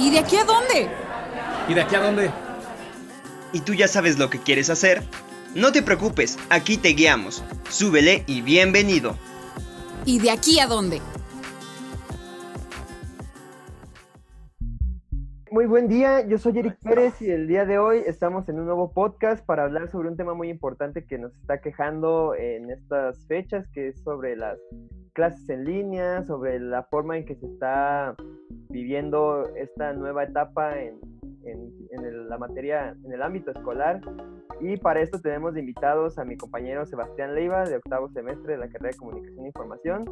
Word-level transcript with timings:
¿Y 0.00 0.10
de 0.10 0.20
aquí 0.20 0.36
a 0.36 0.44
dónde? 0.44 0.88
¿Y 1.68 1.74
de 1.74 1.80
aquí 1.80 1.96
a 1.96 2.00
dónde? 2.00 2.30
¿Y 3.52 3.60
tú 3.62 3.74
ya 3.74 3.88
sabes 3.88 4.16
lo 4.16 4.30
que 4.30 4.38
quieres 4.38 4.70
hacer? 4.70 5.02
No 5.56 5.72
te 5.72 5.82
preocupes, 5.82 6.38
aquí 6.50 6.76
te 6.76 6.90
guiamos. 6.90 7.42
Súbele 7.68 8.22
y 8.28 8.42
bienvenido. 8.42 9.16
¿Y 10.04 10.20
de 10.20 10.30
aquí 10.30 10.60
a 10.60 10.68
dónde? 10.68 11.00
Muy 15.50 15.66
buen 15.66 15.88
día, 15.88 16.24
yo 16.28 16.38
soy 16.38 16.58
Eric 16.58 16.76
Pérez 16.80 17.20
y 17.20 17.30
el 17.30 17.48
día 17.48 17.64
de 17.64 17.80
hoy 17.80 18.02
estamos 18.06 18.48
en 18.48 18.60
un 18.60 18.66
nuevo 18.66 18.92
podcast 18.92 19.44
para 19.44 19.64
hablar 19.64 19.90
sobre 19.90 20.08
un 20.08 20.16
tema 20.16 20.34
muy 20.34 20.48
importante 20.48 21.06
que 21.06 21.18
nos 21.18 21.34
está 21.34 21.60
quejando 21.60 22.36
en 22.36 22.70
estas 22.70 23.26
fechas, 23.26 23.66
que 23.72 23.88
es 23.88 24.00
sobre 24.02 24.36
las 24.36 24.58
clases 25.18 25.48
en 25.48 25.64
línea, 25.64 26.24
sobre 26.26 26.60
la 26.60 26.84
forma 26.84 27.16
en 27.16 27.24
que 27.24 27.34
se 27.34 27.46
está 27.46 28.14
viviendo 28.68 29.42
esta 29.56 29.92
nueva 29.92 30.22
etapa 30.22 30.78
en, 30.78 31.00
en, 31.42 32.28
la 32.28 32.38
materia, 32.38 32.96
en 33.04 33.12
el 33.12 33.20
ámbito 33.20 33.50
escolar. 33.50 34.00
Y 34.60 34.76
para 34.76 35.00
esto 35.00 35.20
tenemos 35.20 35.56
invitados 35.56 36.20
a 36.20 36.24
mi 36.24 36.36
compañero 36.36 36.86
Sebastián 36.86 37.34
Leiva, 37.34 37.64
de 37.64 37.78
octavo 37.78 38.08
semestre 38.10 38.52
de 38.52 38.58
la 38.58 38.68
carrera 38.68 38.92
de 38.92 38.96
Comunicación 38.96 39.44
e 39.44 39.48
Información. 39.48 40.04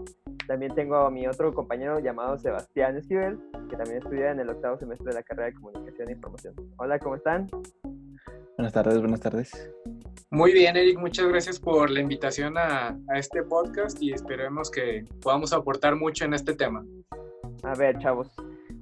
También 0.49 0.75
tengo 0.75 0.97
a 0.97 1.11
mi 1.13 1.25
otro 1.29 1.55
compañero 1.55 2.01
llamado 2.01 2.37
Sebastián 2.37 2.97
Esquivel, 2.97 3.39
que 3.71 3.77
también 3.77 3.99
estudia 3.99 4.33
en 4.33 4.41
el 4.41 4.51
octavo 4.51 4.77
semestre 4.77 5.11
de 5.11 5.15
la 5.15 5.23
carrera 5.23 5.51
de 5.51 5.55
Comunicación 5.55 6.09
e 6.09 6.13
Información. 6.15 6.55
Hola, 6.79 6.99
¿cómo 6.99 7.15
están? 7.15 7.47
Buenas 8.57 8.73
tardes, 8.73 8.99
buenas 8.99 9.21
tardes. 9.21 9.71
Muy 10.31 10.53
bien, 10.53 10.77
Eric, 10.77 10.99
muchas 10.99 11.29
gracias 11.29 11.59
por 11.59 11.91
la 11.91 12.01
invitación 12.01 12.59
a, 12.59 12.99
a 13.09 13.19
este 13.19 13.43
podcast 13.43 14.01
y 14.03 14.13
esperemos 14.13 14.71
que 14.71 15.05
podamos 15.21 15.53
aportar 15.53 15.97
mucho 15.97 16.25
en 16.25 16.35
este 16.35 16.55
tema. 16.55 16.85
A 17.63 17.75
ver, 17.75 17.99
chavos, 17.99 18.35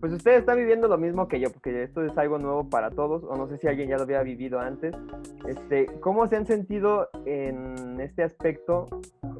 pues 0.04 0.12
ustedes 0.12 0.40
están 0.40 0.58
viviendo 0.58 0.86
lo 0.86 0.98
mismo 0.98 1.28
que 1.28 1.40
yo, 1.40 1.50
porque 1.50 1.82
esto 1.82 2.04
es 2.04 2.16
algo 2.18 2.38
nuevo 2.38 2.68
para 2.68 2.90
todos, 2.90 3.24
o 3.24 3.36
no 3.36 3.48
sé 3.48 3.56
si 3.56 3.68
alguien 3.68 3.88
ya 3.88 3.96
lo 3.96 4.02
había 4.02 4.22
vivido 4.22 4.60
antes. 4.60 4.94
Este, 5.48 5.86
¿Cómo 6.00 6.28
se 6.28 6.36
han 6.36 6.46
sentido 6.46 7.08
en 7.24 7.98
este 7.98 8.22
aspecto 8.22 8.86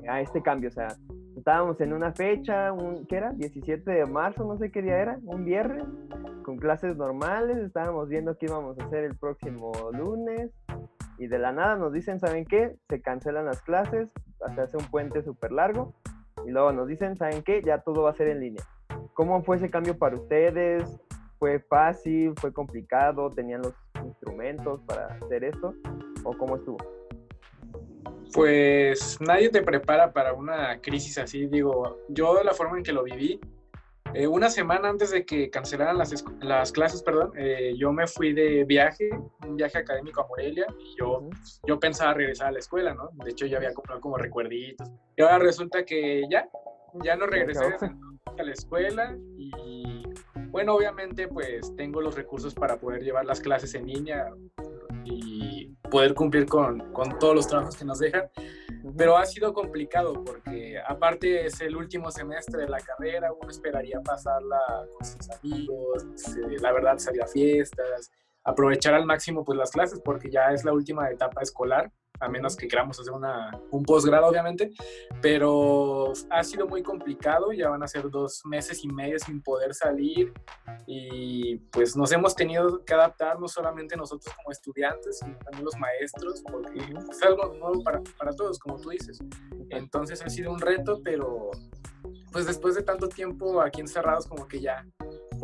a 0.08 0.22
este 0.22 0.40
cambio? 0.40 0.70
O 0.70 0.72
sea, 0.72 0.88
estábamos 1.36 1.78
en 1.82 1.92
una 1.92 2.12
fecha, 2.12 2.72
un, 2.72 3.04
¿qué 3.06 3.16
era? 3.16 3.32
17 3.32 3.90
de 3.90 4.06
marzo, 4.06 4.44
no 4.44 4.56
sé 4.56 4.70
qué 4.70 4.80
día 4.80 4.96
era, 4.98 5.18
un 5.24 5.44
viernes, 5.44 5.84
con 6.44 6.56
clases 6.56 6.96
normales, 6.96 7.58
estábamos 7.58 8.08
viendo 8.08 8.38
qué 8.38 8.46
íbamos 8.46 8.78
a 8.78 8.84
hacer 8.86 9.04
el 9.04 9.16
próximo 9.16 9.72
lunes, 9.92 10.50
y 11.18 11.26
de 11.26 11.38
la 11.38 11.52
nada 11.52 11.76
nos 11.76 11.92
dicen, 11.92 12.20
¿saben 12.20 12.44
qué? 12.44 12.76
Se 12.88 13.00
cancelan 13.00 13.46
las 13.46 13.62
clases, 13.62 14.10
se 14.54 14.60
hace 14.60 14.76
un 14.76 14.84
puente 14.86 15.22
súper 15.22 15.52
largo, 15.52 15.94
y 16.46 16.50
luego 16.50 16.72
nos 16.72 16.88
dicen, 16.88 17.16
¿saben 17.16 17.42
qué? 17.42 17.62
Ya 17.62 17.78
todo 17.78 18.02
va 18.02 18.10
a 18.10 18.14
ser 18.14 18.28
en 18.28 18.40
línea. 18.40 18.62
¿Cómo 19.14 19.42
fue 19.42 19.56
ese 19.56 19.70
cambio 19.70 19.96
para 19.96 20.16
ustedes? 20.16 21.00
¿Fue 21.38 21.60
fácil? 21.60 22.34
¿Fue 22.40 22.52
complicado? 22.52 23.30
¿Tenían 23.30 23.62
los 23.62 23.74
instrumentos 24.04 24.80
para 24.82 25.06
hacer 25.06 25.44
esto? 25.44 25.74
¿O 26.24 26.36
cómo 26.36 26.56
estuvo? 26.56 26.78
Pues 28.32 29.18
nadie 29.20 29.48
te 29.50 29.62
prepara 29.62 30.12
para 30.12 30.32
una 30.32 30.80
crisis 30.80 31.16
así. 31.18 31.46
Digo, 31.46 31.98
yo 32.08 32.42
la 32.42 32.52
forma 32.52 32.78
en 32.78 32.82
que 32.82 32.92
lo 32.92 33.04
viví, 33.04 33.40
eh, 34.14 34.26
una 34.26 34.48
semana 34.50 34.88
antes 34.88 35.10
de 35.10 35.24
que 35.24 35.50
cancelaran 35.50 35.98
las, 35.98 36.24
las 36.40 36.72
clases, 36.72 37.02
perdón, 37.02 37.32
eh, 37.36 37.74
yo 37.76 37.92
me 37.92 38.06
fui 38.06 38.32
de 38.32 38.64
viaje, 38.64 39.10
un 39.46 39.56
viaje 39.56 39.78
académico 39.78 40.22
a 40.22 40.28
Morelia, 40.28 40.66
y 40.78 40.96
yo, 40.98 41.28
yo 41.66 41.78
pensaba 41.78 42.14
regresar 42.14 42.48
a 42.48 42.52
la 42.52 42.58
escuela, 42.58 42.94
¿no? 42.94 43.10
De 43.24 43.30
hecho, 43.30 43.46
yo 43.46 43.56
había 43.56 43.74
comprado 43.74 44.00
como 44.00 44.16
recuerditos. 44.16 44.90
Y 45.16 45.22
ahora 45.22 45.38
resulta 45.38 45.84
que 45.84 46.24
ya, 46.30 46.48
ya 47.02 47.16
no 47.16 47.26
regresé 47.26 47.64
a 47.64 48.42
la 48.42 48.52
escuela 48.52 49.16
y 49.36 50.02
bueno, 50.54 50.76
obviamente 50.76 51.26
pues 51.26 51.74
tengo 51.76 52.00
los 52.00 52.14
recursos 52.14 52.54
para 52.54 52.78
poder 52.78 53.02
llevar 53.02 53.24
las 53.24 53.40
clases 53.40 53.74
en 53.74 53.86
línea 53.86 54.30
y 55.04 55.66
poder 55.90 56.14
cumplir 56.14 56.46
con, 56.46 56.92
con 56.92 57.18
todos 57.18 57.34
los 57.34 57.46
trabajos 57.46 57.76
que 57.76 57.84
nos 57.84 57.98
dejan, 57.98 58.28
pero 58.96 59.16
ha 59.16 59.24
sido 59.26 59.52
complicado 59.52 60.24
porque 60.24 60.78
aparte 60.86 61.46
es 61.46 61.60
el 61.60 61.76
último 61.76 62.10
semestre 62.10 62.62
de 62.62 62.68
la 62.68 62.80
carrera, 62.80 63.32
uno 63.32 63.50
esperaría 63.50 64.00
pasarla 64.00 64.58
con 64.92 65.06
sus 65.06 65.30
amigos, 65.30 66.06
la 66.60 66.72
verdad 66.72 66.98
salir 66.98 67.22
a 67.22 67.26
fiestas, 67.26 68.10
aprovechar 68.44 68.94
al 68.94 69.06
máximo 69.06 69.44
pues 69.44 69.58
las 69.58 69.70
clases 69.70 70.00
porque 70.04 70.30
ya 70.30 70.52
es 70.52 70.64
la 70.64 70.72
última 70.72 71.10
etapa 71.10 71.42
escolar 71.42 71.90
a 72.20 72.28
menos 72.28 72.56
que 72.56 72.68
queramos 72.68 72.98
hacer 72.98 73.12
una, 73.12 73.50
un 73.70 73.82
posgrado, 73.82 74.26
obviamente, 74.26 74.72
pero 75.20 76.12
ha 76.30 76.44
sido 76.44 76.66
muy 76.66 76.82
complicado, 76.82 77.52
ya 77.52 77.68
van 77.68 77.82
a 77.82 77.88
ser 77.88 78.08
dos 78.10 78.42
meses 78.44 78.84
y 78.84 78.88
medio 78.88 79.18
sin 79.18 79.42
poder 79.42 79.74
salir 79.74 80.32
y 80.86 81.56
pues 81.72 81.96
nos 81.96 82.12
hemos 82.12 82.34
tenido 82.34 82.84
que 82.84 82.94
adaptar 82.94 83.40
no 83.40 83.48
solamente 83.48 83.96
nosotros 83.96 84.34
como 84.36 84.50
estudiantes, 84.50 85.18
sino 85.18 85.36
también 85.38 85.64
los 85.64 85.76
maestros, 85.76 86.42
porque 86.50 86.80
es 87.10 87.22
algo 87.22 87.54
nuevo 87.54 87.82
para, 87.82 88.00
para 88.18 88.32
todos, 88.32 88.58
como 88.58 88.76
tú 88.78 88.90
dices. 88.90 89.18
Entonces 89.70 90.22
ha 90.22 90.28
sido 90.28 90.52
un 90.52 90.60
reto, 90.60 91.00
pero 91.02 91.50
pues 92.32 92.46
después 92.46 92.74
de 92.74 92.82
tanto 92.82 93.08
tiempo 93.08 93.60
aquí 93.60 93.80
encerrados 93.80 94.26
como 94.26 94.46
que 94.46 94.60
ya 94.60 94.84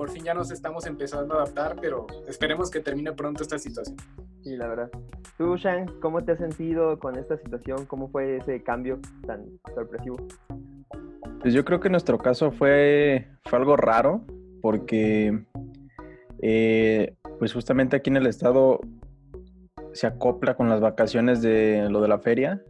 por 0.01 0.09
fin 0.09 0.25
ya 0.25 0.33
nos 0.33 0.51
estamos 0.51 0.87
empezando 0.87 1.35
a 1.35 1.43
adaptar, 1.43 1.77
pero 1.79 2.07
esperemos 2.27 2.71
que 2.71 2.81
termine 2.81 3.13
pronto 3.13 3.43
esta 3.43 3.59
situación. 3.59 3.99
Sí, 4.43 4.57
la 4.57 4.67
verdad. 4.67 4.91
Tú, 5.37 5.59
Shang, 5.59 6.01
¿cómo 6.01 6.25
te 6.25 6.33
has 6.33 6.39
sentido 6.39 6.99
con 6.99 7.19
esta 7.19 7.37
situación? 7.37 7.85
¿Cómo 7.85 8.09
fue 8.09 8.39
ese 8.39 8.63
cambio 8.63 8.99
tan 9.27 9.45
sorpresivo? 9.75 10.17
Pues 11.43 11.53
yo 11.53 11.67
creo 11.67 11.81
que 11.81 11.91
nuestro 11.91 12.17
caso 12.17 12.51
fue, 12.51 13.29
fue 13.45 13.59
algo 13.59 13.77
raro, 13.77 14.25
porque 14.63 15.45
eh, 16.41 17.15
pues 17.39 17.53
justamente 17.53 17.97
aquí 17.97 18.09
en 18.09 18.17
el 18.17 18.27
estado 18.27 18.81
se 19.93 20.07
acopla 20.07 20.57
con 20.57 20.71
las 20.71 20.81
vacaciones 20.81 21.43
de 21.43 21.91
lo 21.91 22.01
de 22.01 22.09
la 22.09 22.21
feria. 22.21 22.63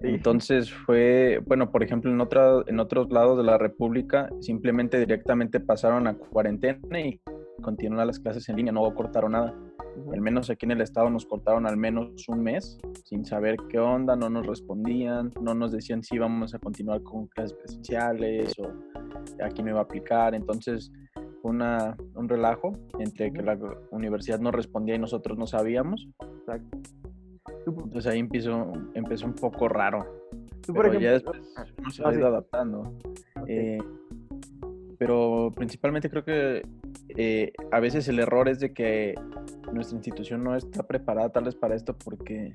Entonces 0.00 0.72
fue, 0.72 1.40
bueno, 1.44 1.70
por 1.70 1.82
ejemplo, 1.82 2.10
en, 2.10 2.20
otra, 2.20 2.62
en 2.66 2.80
otros 2.80 3.10
lados 3.10 3.36
de 3.38 3.44
la 3.44 3.58
República 3.58 4.28
simplemente 4.40 4.98
directamente 4.98 5.60
pasaron 5.60 6.06
a 6.06 6.14
cuarentena 6.14 7.00
y 7.00 7.20
continuaron 7.62 8.06
las 8.06 8.18
clases 8.18 8.48
en 8.48 8.56
línea, 8.56 8.72
no 8.72 8.94
cortaron 8.94 9.32
nada. 9.32 9.54
Al 10.12 10.20
menos 10.20 10.50
aquí 10.50 10.66
en 10.66 10.72
el 10.72 10.82
estado 10.82 11.08
nos 11.08 11.24
cortaron 11.24 11.66
al 11.66 11.76
menos 11.76 12.28
un 12.28 12.42
mes 12.42 12.78
sin 13.04 13.24
saber 13.24 13.56
qué 13.70 13.78
onda, 13.78 14.14
no 14.14 14.28
nos 14.28 14.46
respondían, 14.46 15.32
no 15.40 15.54
nos 15.54 15.72
decían 15.72 16.02
si 16.02 16.16
íbamos 16.16 16.54
a 16.54 16.58
continuar 16.58 17.02
con 17.02 17.26
clases 17.28 17.54
presenciales 17.54 18.52
o 18.58 18.72
aquí 19.42 19.62
no 19.62 19.70
iba 19.70 19.80
a 19.80 19.84
aplicar. 19.84 20.34
Entonces 20.34 20.92
fue 21.40 21.50
una, 21.50 21.96
un 22.14 22.28
relajo 22.28 22.72
entre 22.98 23.32
que 23.32 23.42
la 23.42 23.58
universidad 23.90 24.38
no 24.38 24.50
respondía 24.50 24.96
y 24.96 24.98
nosotros 24.98 25.38
no 25.38 25.46
sabíamos. 25.46 26.06
Entonces 27.66 28.06
ahí 28.06 28.20
empezó, 28.20 28.72
empezó 28.94 29.26
un 29.26 29.34
poco 29.34 29.68
raro. 29.68 30.06
pero 30.66 30.98
ya 30.98 31.12
después 31.12 31.40
uno 31.78 31.90
se 31.90 32.04
ha 32.04 32.12
ido 32.12 32.26
adaptando. 32.28 32.92
Eh, 33.48 33.78
pero 34.98 35.52
principalmente 35.54 36.08
creo 36.08 36.24
que 36.24 36.62
eh, 37.16 37.52
a 37.70 37.80
veces 37.80 38.08
el 38.08 38.18
error 38.18 38.48
es 38.48 38.60
de 38.60 38.72
que 38.72 39.14
nuestra 39.72 39.96
institución 39.96 40.42
no 40.42 40.56
está 40.56 40.86
preparada 40.86 41.30
tal 41.30 41.44
vez 41.44 41.54
para 41.54 41.74
esto 41.74 41.96
porque 41.96 42.54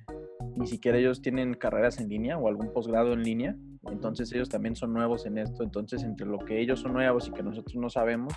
ni 0.56 0.68
siquiera 0.68 0.98
ellos 0.98 1.22
tienen 1.22 1.54
carreras 1.54 2.00
en 2.00 2.10
línea 2.10 2.38
o 2.38 2.48
algún 2.48 2.72
posgrado 2.74 3.14
en 3.14 3.24
línea. 3.24 3.56
Entonces 3.92 4.32
ellos 4.34 4.50
también 4.50 4.76
son 4.76 4.94
nuevos 4.94 5.26
en 5.26 5.38
esto. 5.38 5.64
Entonces 5.64 6.04
entre 6.04 6.26
lo 6.26 6.40
que 6.40 6.60
ellos 6.60 6.80
son 6.80 6.94
nuevos 6.94 7.28
y 7.28 7.32
que 7.32 7.44
nosotros 7.44 7.76
no 7.76 7.90
sabemos. 7.90 8.34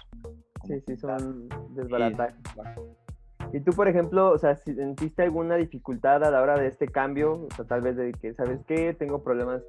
Sí, 0.67 0.81
sí, 0.87 0.97
son 0.97 1.49
desbaratajes. 1.75 2.37
Y 3.54 3.60
tú, 3.60 3.70
por 3.70 3.87
ejemplo, 3.87 4.32
o 4.32 4.37
sea, 4.38 4.56
¿sentiste 4.56 5.22
alguna 5.22 5.54
dificultad 5.54 6.25
a 6.25 6.31
la 6.32 6.42
hora 6.42 6.59
de 6.59 6.66
este 6.66 6.88
cambio? 6.88 7.47
O 7.47 7.54
sea, 7.54 7.65
tal 7.65 7.82
vez 7.82 7.97
de 7.97 8.10
que, 8.10 8.34
¿sabes 8.34 8.59
qué? 8.66 8.94
Tengo 8.94 9.22
problemas, 9.22 9.62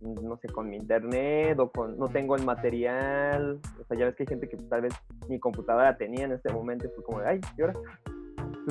no 0.00 0.38
sé, 0.38 0.48
con 0.48 0.70
mi 0.70 0.76
internet 0.76 1.58
o 1.58 1.70
con, 1.70 1.98
no 1.98 2.08
tengo 2.08 2.34
el 2.34 2.46
material. 2.46 3.60
O 3.78 3.84
sea, 3.84 3.98
ya 3.98 4.06
ves 4.06 4.16
que 4.16 4.22
hay 4.22 4.26
gente 4.28 4.48
que 4.48 4.56
tal 4.56 4.80
vez 4.80 4.94
mi 5.28 5.38
computadora 5.38 5.98
tenía 5.98 6.24
en 6.24 6.32
este 6.32 6.50
momento. 6.50 6.88
Fue 6.94 7.04
como, 7.04 7.18
ay, 7.18 7.38
¿y 7.58 7.60
ahora? 7.60 7.74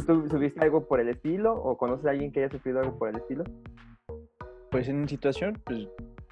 ¿Tú 0.04 0.28
subiste 0.32 0.60
algo 0.62 0.88
por 0.88 1.00
el 1.00 1.10
estilo 1.10 1.54
o 1.54 1.78
conoces 1.78 2.08
a 2.08 2.10
alguien 2.10 2.32
que 2.32 2.40
haya 2.40 2.50
sufrido 2.50 2.80
algo 2.80 2.98
por 2.98 3.10
el 3.10 3.18
estilo? 3.18 3.44
Pues 4.72 4.90
en 4.90 5.08
situación, 5.08 5.62
pues 5.64 5.88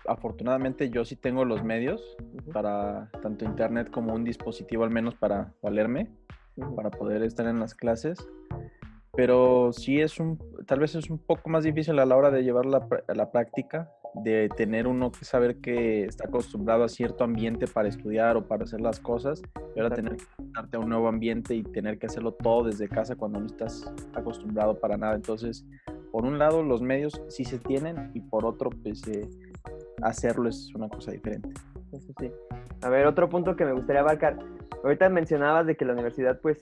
afortunadamente 0.08 0.90
yo 0.90 1.06
sí 1.06 1.16
tengo 1.16 1.46
los 1.46 1.63
medios 1.63 2.18
para 2.52 3.12
tanto 3.22 3.46
internet 3.46 3.92
como 3.92 4.16
un 4.16 4.24
dispositivo 4.24 4.84
al 4.86 4.90
menos 4.90 5.13
para 5.13 5.54
valerme 5.62 6.10
para 6.76 6.92
poder 6.92 7.24
estar 7.24 7.48
en 7.48 7.60
las 7.60 7.74
clases. 7.76 8.18
Pero 9.16 9.72
sí 9.74 10.02
es 10.02 10.20
un, 10.20 10.40
tal 10.66 10.80
vez 10.80 10.96
es 10.96 11.10
un 11.10 11.20
poco 11.20 11.50
más 11.50 11.64
difícil 11.64 12.00
a 12.00 12.06
la 12.06 12.16
hora 12.16 12.32
de 12.32 12.44
llevar 12.44 12.66
la, 12.66 12.88
la 13.14 13.32
práctica, 13.32 13.92
de 14.16 14.50
tener 14.50 14.88
uno 14.88 15.12
que 15.12 15.24
saber 15.24 15.58
que 15.58 16.06
está 16.06 16.26
acostumbrado 16.28 16.84
a 16.84 16.90
cierto 16.90 17.24
ambiente 17.24 17.68
para 17.68 17.90
estudiar 17.90 18.38
o 18.38 18.48
para 18.48 18.64
hacer 18.64 18.82
las 18.82 19.00
cosas, 19.00 19.42
y 19.76 19.80
ahora 19.80 19.96
tener 19.96 20.18
que 20.18 20.26
adaptarte 20.40 20.78
a 20.78 20.80
un 20.80 20.90
nuevo 20.90 21.08
ambiente 21.08 21.54
y 21.56 21.64
tener 21.64 22.00
que 22.00 22.08
hacerlo 22.08 22.34
todo 22.34 22.64
desde 22.64 22.90
casa 22.90 23.16
cuando 23.16 23.40
no 23.40 23.46
estás 23.46 23.92
acostumbrado 24.16 24.80
para 24.80 24.98
nada. 24.98 25.16
Entonces, 25.16 25.64
por 26.12 26.26
un 26.26 26.40
lado, 26.40 26.64
los 26.64 26.82
medios 26.82 27.22
sí 27.28 27.44
se 27.44 27.60
tienen 27.60 28.12
y 28.14 28.20
por 28.20 28.46
otro, 28.46 28.70
pues 28.70 29.08
eh, 29.08 29.30
hacerlo 30.02 30.50
es 30.50 30.74
una 30.76 30.90
cosa 30.90 31.12
diferente. 31.12 31.50
Sí. 32.00 32.31
A 32.81 32.90
ver, 32.90 33.06
otro 33.06 33.30
punto 33.30 33.56
que 33.56 33.66
me 33.66 33.74
gustaría 33.74 34.01
abarcar 34.01 34.38
ahorita 34.84 35.10
mencionabas 35.10 35.66
de 35.66 35.75
que 35.75 35.86
la 35.86 35.94
universidad, 35.94 36.40
pues, 36.42 36.57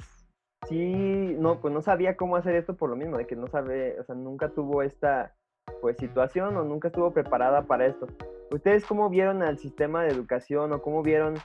sí, 0.68 1.36
no, 1.40 1.60
pues 1.60 1.74
no 1.74 1.82
sabía 1.82 2.16
cómo 2.16 2.36
hacer 2.36 2.56
esto 2.56 2.78
por 2.78 2.90
lo 2.90 2.96
mismo, 2.96 3.18
de 3.18 3.28
que 3.28 3.36
no 3.36 3.48
sabe, 3.48 4.00
o 4.00 4.04
sea, 4.04 4.16
nunca 4.16 4.50
tuvo 4.50 4.84
esta, 4.84 5.36
pues, 5.82 5.98
situación 5.98 6.56
o 6.56 6.64
nunca 6.64 6.90
estuvo 6.90 7.12
preparada 7.12 7.64
para 7.64 7.88
esto. 7.88 8.08
¿Ustedes 8.52 8.86
cómo 8.86 9.10
vieron 9.10 9.42
al 9.42 9.58
sistema 9.58 10.04
de 10.04 10.10
educación 10.10 10.74
o 10.74 10.82
cómo 10.82 11.02
vieron, 11.04 11.36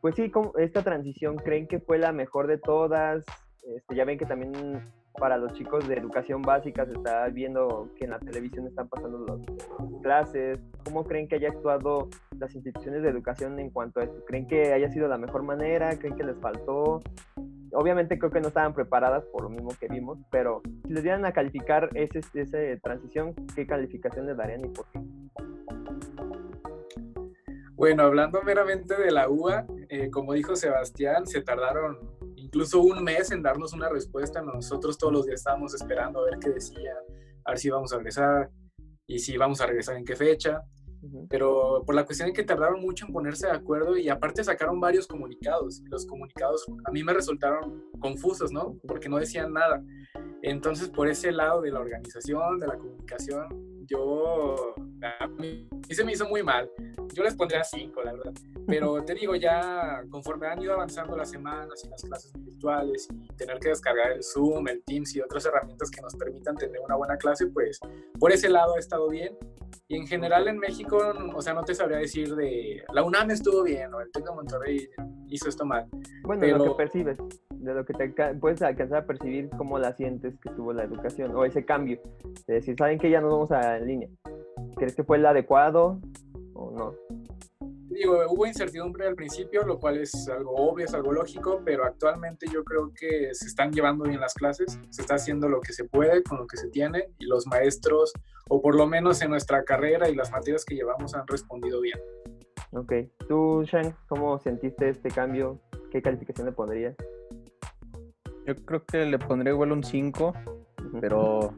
pues 0.00 0.16
sí, 0.16 0.30
cómo, 0.30 0.52
esta 0.58 0.82
transición? 0.82 1.36
¿Creen 1.36 1.68
que 1.68 1.78
fue 1.78 1.98
la 1.98 2.12
mejor 2.12 2.46
de 2.46 2.58
todas? 2.58 3.24
Este, 3.62 3.94
ya 3.94 4.04
ven 4.04 4.18
que 4.18 4.26
también 4.26 4.52
para 5.18 5.36
los 5.36 5.52
chicos 5.54 5.86
de 5.86 5.94
educación 5.94 6.42
básica 6.42 6.84
se 6.86 6.92
está 6.92 7.28
viendo 7.28 7.90
que 7.96 8.04
en 8.04 8.10
la 8.10 8.18
televisión 8.18 8.66
están 8.66 8.88
pasando 8.88 9.24
las 9.26 10.00
clases. 10.02 10.58
¿Cómo 10.84 11.04
creen 11.04 11.28
que 11.28 11.36
haya 11.36 11.48
actuado 11.48 12.08
las 12.38 12.54
instituciones 12.54 13.02
de 13.02 13.10
educación 13.10 13.58
en 13.58 13.70
cuanto 13.70 14.00
a 14.00 14.04
esto? 14.04 14.24
¿Creen 14.26 14.46
que 14.46 14.72
haya 14.72 14.90
sido 14.90 15.08
la 15.08 15.18
mejor 15.18 15.42
manera? 15.42 15.96
¿Creen 15.98 16.16
que 16.16 16.24
les 16.24 16.36
faltó? 16.38 17.00
Obviamente 17.72 18.18
creo 18.18 18.30
que 18.30 18.40
no 18.40 18.48
estaban 18.48 18.74
preparadas 18.74 19.24
por 19.26 19.42
lo 19.42 19.50
mismo 19.50 19.70
que 19.80 19.88
vimos, 19.88 20.18
pero 20.30 20.62
si 20.86 20.92
les 20.92 21.02
dieran 21.02 21.24
a 21.24 21.32
calificar 21.32 21.90
ese, 21.94 22.20
esa 22.34 22.58
transición, 22.82 23.34
¿qué 23.54 23.66
calificación 23.66 24.26
les 24.26 24.36
darían 24.36 24.64
y 24.64 24.68
por 24.68 24.86
qué? 24.92 25.00
Bueno, 27.76 28.04
hablando 28.04 28.40
meramente 28.42 28.94
de 28.94 29.10
la 29.10 29.28
UA, 29.28 29.66
eh, 29.88 30.08
como 30.08 30.32
dijo 30.32 30.54
Sebastián, 30.54 31.26
se 31.26 31.40
tardaron 31.40 31.98
incluso 32.36 32.80
un 32.80 33.02
mes 33.02 33.32
en 33.32 33.42
darnos 33.42 33.72
una 33.72 33.88
respuesta. 33.88 34.40
Nosotros 34.42 34.96
todos 34.96 35.12
los 35.12 35.26
días 35.26 35.40
estábamos 35.40 35.74
esperando 35.74 36.20
a 36.20 36.24
ver 36.26 36.38
qué 36.38 36.50
decía, 36.50 36.94
a 37.44 37.50
ver 37.50 37.58
si 37.58 37.68
íbamos 37.68 37.92
a 37.92 37.96
regresar 37.96 38.50
y 39.08 39.18
si 39.18 39.34
íbamos 39.34 39.60
a 39.60 39.66
regresar 39.66 39.96
en 39.96 40.04
qué 40.04 40.14
fecha. 40.14 40.62
Pero 41.28 41.82
por 41.84 41.96
la 41.96 42.06
cuestión 42.06 42.28
de 42.28 42.32
que 42.32 42.44
tardaron 42.44 42.80
mucho 42.80 43.06
en 43.06 43.12
ponerse 43.12 43.48
de 43.48 43.52
acuerdo 43.52 43.96
y 43.96 44.08
aparte 44.08 44.44
sacaron 44.44 44.78
varios 44.80 45.08
comunicados. 45.08 45.80
Y 45.80 45.86
los 45.86 46.06
comunicados 46.06 46.64
a 46.86 46.92
mí 46.92 47.02
me 47.02 47.12
resultaron 47.12 47.90
confusos, 47.98 48.52
¿no? 48.52 48.78
Porque 48.86 49.08
no 49.08 49.18
decían 49.18 49.52
nada. 49.52 49.82
Entonces, 50.42 50.88
por 50.90 51.08
ese 51.08 51.32
lado 51.32 51.60
de 51.60 51.72
la 51.72 51.80
organización, 51.80 52.60
de 52.60 52.68
la 52.68 52.78
comunicación, 52.78 53.48
yo, 53.86 54.74
a 55.20 55.26
mí 55.26 55.68
se 55.90 56.04
me 56.04 56.12
hizo 56.12 56.28
muy 56.28 56.42
mal. 56.42 56.70
Yo 57.14 57.22
les 57.22 57.34
pondría 57.34 57.62
cinco, 57.64 58.02
la 58.02 58.12
verdad. 58.12 58.32
Pero 58.66 59.02
te 59.04 59.14
digo, 59.14 59.34
ya 59.34 60.02
conforme 60.10 60.48
han 60.48 60.60
ido 60.60 60.74
avanzando 60.74 61.16
las 61.16 61.30
semanas 61.30 61.82
y 61.84 61.88
las 61.88 62.02
clases 62.02 62.32
virtuales 62.36 63.08
y 63.10 63.28
tener 63.36 63.58
que 63.58 63.68
descargar 63.68 64.12
el 64.12 64.22
Zoom, 64.22 64.68
el 64.68 64.82
Teams 64.84 65.14
y 65.14 65.20
otras 65.20 65.46
herramientas 65.46 65.90
que 65.90 66.00
nos 66.00 66.14
permitan 66.16 66.56
tener 66.56 66.80
una 66.80 66.96
buena 66.96 67.16
clase, 67.16 67.46
pues 67.46 67.78
por 68.18 68.32
ese 68.32 68.48
lado 68.48 68.74
ha 68.76 68.78
estado 68.78 69.08
bien. 69.08 69.36
Y 69.86 69.96
en 69.96 70.06
general 70.06 70.48
en 70.48 70.58
México, 70.58 70.98
o 71.34 71.42
sea, 71.42 71.52
no 71.52 71.62
te 71.62 71.74
sabría 71.74 71.98
decir 71.98 72.34
de 72.34 72.82
la 72.92 73.02
UNAM 73.02 73.30
estuvo 73.30 73.62
bien 73.62 73.92
o 73.92 74.00
el 74.00 74.10
TEC 74.10 74.24
de 74.24 74.34
Monterrey 74.34 74.88
hizo 75.28 75.48
esto 75.48 75.64
mal. 75.64 75.86
Bueno, 76.22 76.40
pero... 76.40 76.58
lo 76.58 76.64
que 76.64 76.84
percibes, 76.84 77.18
de 77.50 77.74
lo 77.74 77.84
que 77.84 77.92
te 77.92 78.08
puedes 78.40 78.62
alcanzar 78.62 78.98
a 78.98 79.06
percibir 79.06 79.50
cómo 79.56 79.78
la 79.78 79.92
sientes 79.92 80.38
que 80.38 80.50
tuvo 80.50 80.72
la 80.72 80.84
educación 80.84 81.34
o 81.34 81.44
ese 81.44 81.64
cambio. 81.64 82.00
De 82.46 82.54
decir, 82.54 82.76
¿saben 82.78 82.98
que 82.98 83.10
ya 83.10 83.20
nos 83.20 83.32
vamos 83.32 83.52
a 83.52 83.76
en 83.76 83.86
línea? 83.86 84.08
¿Crees 84.76 84.94
que 84.94 85.04
fue 85.04 85.18
el 85.18 85.26
adecuado 85.26 86.00
o 86.54 86.70
no? 86.70 86.94
digo, 87.94 88.20
hubo 88.28 88.46
incertidumbre 88.46 89.06
al 89.06 89.14
principio, 89.14 89.64
lo 89.64 89.78
cual 89.78 89.98
es 89.98 90.28
algo 90.28 90.52
obvio, 90.54 90.84
es 90.84 90.94
algo 90.94 91.12
lógico, 91.12 91.62
pero 91.64 91.84
actualmente 91.84 92.46
yo 92.52 92.64
creo 92.64 92.92
que 92.92 93.32
se 93.32 93.46
están 93.46 93.72
llevando 93.72 94.04
bien 94.04 94.20
las 94.20 94.34
clases, 94.34 94.78
se 94.90 95.02
está 95.02 95.14
haciendo 95.14 95.48
lo 95.48 95.60
que 95.60 95.72
se 95.72 95.84
puede 95.84 96.22
con 96.22 96.38
lo 96.38 96.46
que 96.46 96.56
se 96.56 96.68
tiene 96.68 97.08
y 97.18 97.26
los 97.26 97.46
maestros, 97.46 98.12
o 98.48 98.60
por 98.60 98.74
lo 98.74 98.86
menos 98.86 99.22
en 99.22 99.30
nuestra 99.30 99.64
carrera 99.64 100.08
y 100.08 100.14
las 100.14 100.30
materias 100.32 100.64
que 100.64 100.74
llevamos, 100.74 101.14
han 101.14 101.26
respondido 101.26 101.80
bien. 101.80 101.98
Ok, 102.72 102.92
tú, 103.28 103.62
Shang, 103.64 103.94
¿cómo 104.08 104.38
sentiste 104.40 104.88
este 104.88 105.10
cambio? 105.10 105.60
¿Qué 105.90 106.02
calificación 106.02 106.46
le 106.46 106.52
pondrías? 106.52 106.96
Yo 108.46 108.56
creo 108.56 108.84
que 108.84 109.06
le 109.06 109.18
pondría 109.18 109.52
igual 109.52 109.72
un 109.72 109.84
5, 109.84 110.32
pero 111.00 111.54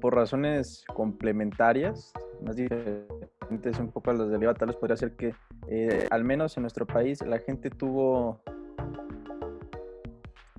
por 0.00 0.14
razones 0.14 0.84
complementarias, 0.94 2.12
más 2.42 2.56
diferentes 2.56 3.28
un 3.80 3.90
poco 3.90 4.10
a 4.10 4.14
las 4.14 4.28
de 4.28 4.36
Oliva, 4.36 4.54
tal 4.54 4.68
vez 4.68 4.76
podría 4.76 4.96
ser 4.96 5.12
que 5.12 5.34
eh, 5.68 6.06
al 6.10 6.24
menos 6.24 6.56
en 6.56 6.62
nuestro 6.62 6.86
país 6.86 7.22
la 7.22 7.38
gente 7.38 7.70
tuvo 7.70 8.40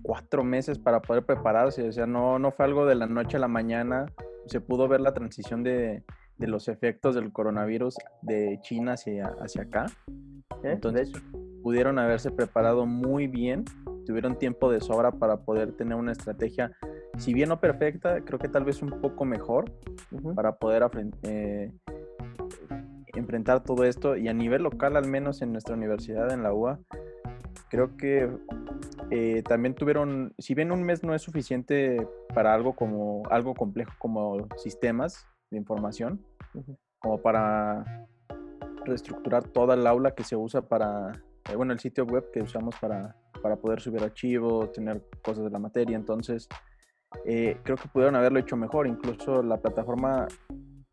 cuatro 0.01 0.44
meses 0.44 0.78
para 0.78 1.01
poder 1.01 1.25
prepararse, 1.25 1.88
o 1.88 1.92
sea, 1.92 2.06
no, 2.06 2.40
no 2.40 2.51
fue 2.51 2.66
algo 2.66 2.86
de 2.86 2.95
la 2.95 3.07
noche 3.07 3.38
a 3.38 3.40
la 3.40 3.48
mañana, 3.48 4.06
se 4.45 4.60
pudo 4.60 4.88
ver 4.88 5.01
la 5.01 5.13
transición 5.13 5.63
de, 5.63 6.04
de 6.38 6.48
los 6.48 6.68
efectos 6.68 7.16
del 7.16 7.31
coronavirus 7.31 7.95
de 8.22 8.60
China 8.62 8.94
hacia, 8.94 9.28
hacia 9.39 9.63
acá. 9.63 9.86
¿Eh? 10.63 10.72
Entonces 10.72 11.12
pudieron 11.62 12.00
haberse 12.00 12.31
preparado 12.31 12.86
muy 12.86 13.28
bien, 13.28 13.63
tuvieron 14.06 14.38
tiempo 14.38 14.69
de 14.69 14.81
sobra 14.81 15.12
para 15.12 15.38
poder 15.38 15.72
tener 15.74 15.98
una 15.98 16.12
estrategia, 16.12 16.72
si 17.18 17.34
bien 17.34 17.50
no 17.50 17.60
perfecta, 17.60 18.22
creo 18.22 18.39
que 18.39 18.50
tal 18.50 18.66
vez 18.66 18.81
un 18.81 19.00
poco 19.01 19.24
mejor 19.24 19.72
para 20.36 20.56
poder 20.56 20.84
eh, 21.24 21.72
enfrentar 23.13 23.63
todo 23.63 23.83
esto 23.83 24.15
y 24.18 24.27
a 24.27 24.33
nivel 24.33 24.63
local, 24.63 24.98
al 24.98 25.07
menos 25.07 25.42
en 25.42 25.51
nuestra 25.51 25.75
universidad, 25.75 26.31
en 26.31 26.44
la 26.44 26.54
UA, 26.54 26.80
creo 27.69 27.95
que 27.98 28.30
eh, 29.12 29.44
también 29.48 29.75
tuvieron, 29.75 30.33
si 30.38 30.54
bien 30.54 30.71
un 30.71 30.83
mes 30.83 31.04
no 31.04 31.13
es 31.13 31.21
suficiente 31.21 32.07
para 32.33 32.54
algo 32.54 32.74
como 32.74 33.24
algo 33.30 33.54
complejo 33.54 33.94
como 34.00 34.48
sistemas 34.57 35.25
de 35.50 35.57
información, 35.57 36.24
como 37.00 37.21
para 37.21 38.07
reestructurar 38.86 39.44
toda 39.48 39.75
el 39.75 39.88
aula 39.88 40.12
que 40.12 40.24
se 40.24 40.36
usa 40.36 40.62
para, 40.62 41.12
eh, 41.50 41.56
bueno, 41.56 41.74
el 41.74 41.80
sitio 41.80 42.06
web 42.06 42.30
que 42.31 42.42
usamos 42.42 42.75
para, 42.80 43.15
para 43.42 43.56
poder 43.56 43.81
subir 43.81 44.04
archivos, 44.04 44.71
tener 44.71 45.01
cosas 45.24 45.44
de 45.44 45.50
la 45.50 45.60
materia, 45.60 45.95
entonces 45.95 46.48
eh, 47.25 47.57
creo 47.63 47.77
que 47.77 47.88
pudieron 47.88 48.15
haberlo 48.15 48.39
hecho 48.39 48.57
mejor, 48.57 48.88
incluso 48.88 49.44
la 49.44 49.57
plataforma 49.57 50.27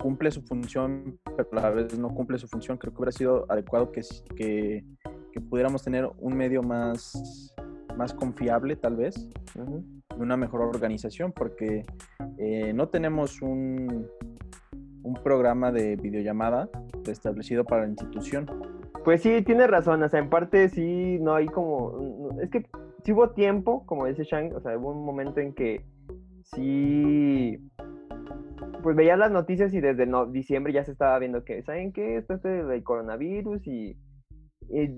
cumple 0.00 0.30
su 0.30 0.42
función, 0.42 1.18
pero 1.36 1.48
a 1.52 1.62
la 1.62 1.70
vez 1.70 1.98
no 1.98 2.08
cumple 2.08 2.38
su 2.38 2.48
función. 2.48 2.78
Creo 2.78 2.92
que 2.92 2.98
hubiera 2.98 3.12
sido 3.12 3.46
adecuado 3.48 3.92
que, 3.92 4.00
que, 4.34 4.84
pudiéramos 5.48 5.82
tener 5.82 6.08
un 6.18 6.36
medio 6.36 6.62
más, 6.62 7.54
más 7.96 8.12
confiable, 8.14 8.76
tal 8.76 8.96
vez, 8.96 9.28
una 10.16 10.36
mejor 10.36 10.62
organización, 10.62 11.32
porque 11.32 11.84
eh, 12.38 12.72
no 12.72 12.88
tenemos 12.88 13.40
un, 13.42 14.06
un 15.02 15.14
programa 15.22 15.72
de 15.72 15.96
videollamada 15.96 16.68
establecido 17.06 17.64
para 17.64 17.82
la 17.82 17.88
institución. 17.88 18.46
Pues 19.04 19.22
sí, 19.22 19.42
tiene 19.42 19.66
razón, 19.66 20.02
o 20.02 20.08
sea, 20.08 20.20
en 20.20 20.28
parte 20.28 20.68
sí, 20.68 21.18
no 21.20 21.34
hay 21.34 21.46
como, 21.46 22.30
es 22.40 22.50
que 22.50 22.66
sí 23.04 23.12
hubo 23.12 23.30
tiempo, 23.30 23.84
como 23.86 24.06
dice 24.06 24.24
Shang, 24.24 24.54
o 24.54 24.60
sea, 24.60 24.76
hubo 24.76 24.92
un 24.92 25.04
momento 25.04 25.40
en 25.40 25.54
que 25.54 25.84
sí 26.54 27.58
pues 28.82 28.96
veía 28.96 29.16
las 29.16 29.30
noticias 29.30 29.72
y 29.74 29.80
desde 29.80 30.08
diciembre 30.30 30.72
ya 30.72 30.84
se 30.84 30.92
estaba 30.92 31.18
viendo 31.18 31.44
que, 31.44 31.62
¿saben 31.62 31.92
qué? 31.92 32.16
Esto 32.16 32.34
es 32.34 32.42
del 32.42 32.82
coronavirus 32.82 33.66
y, 33.66 33.96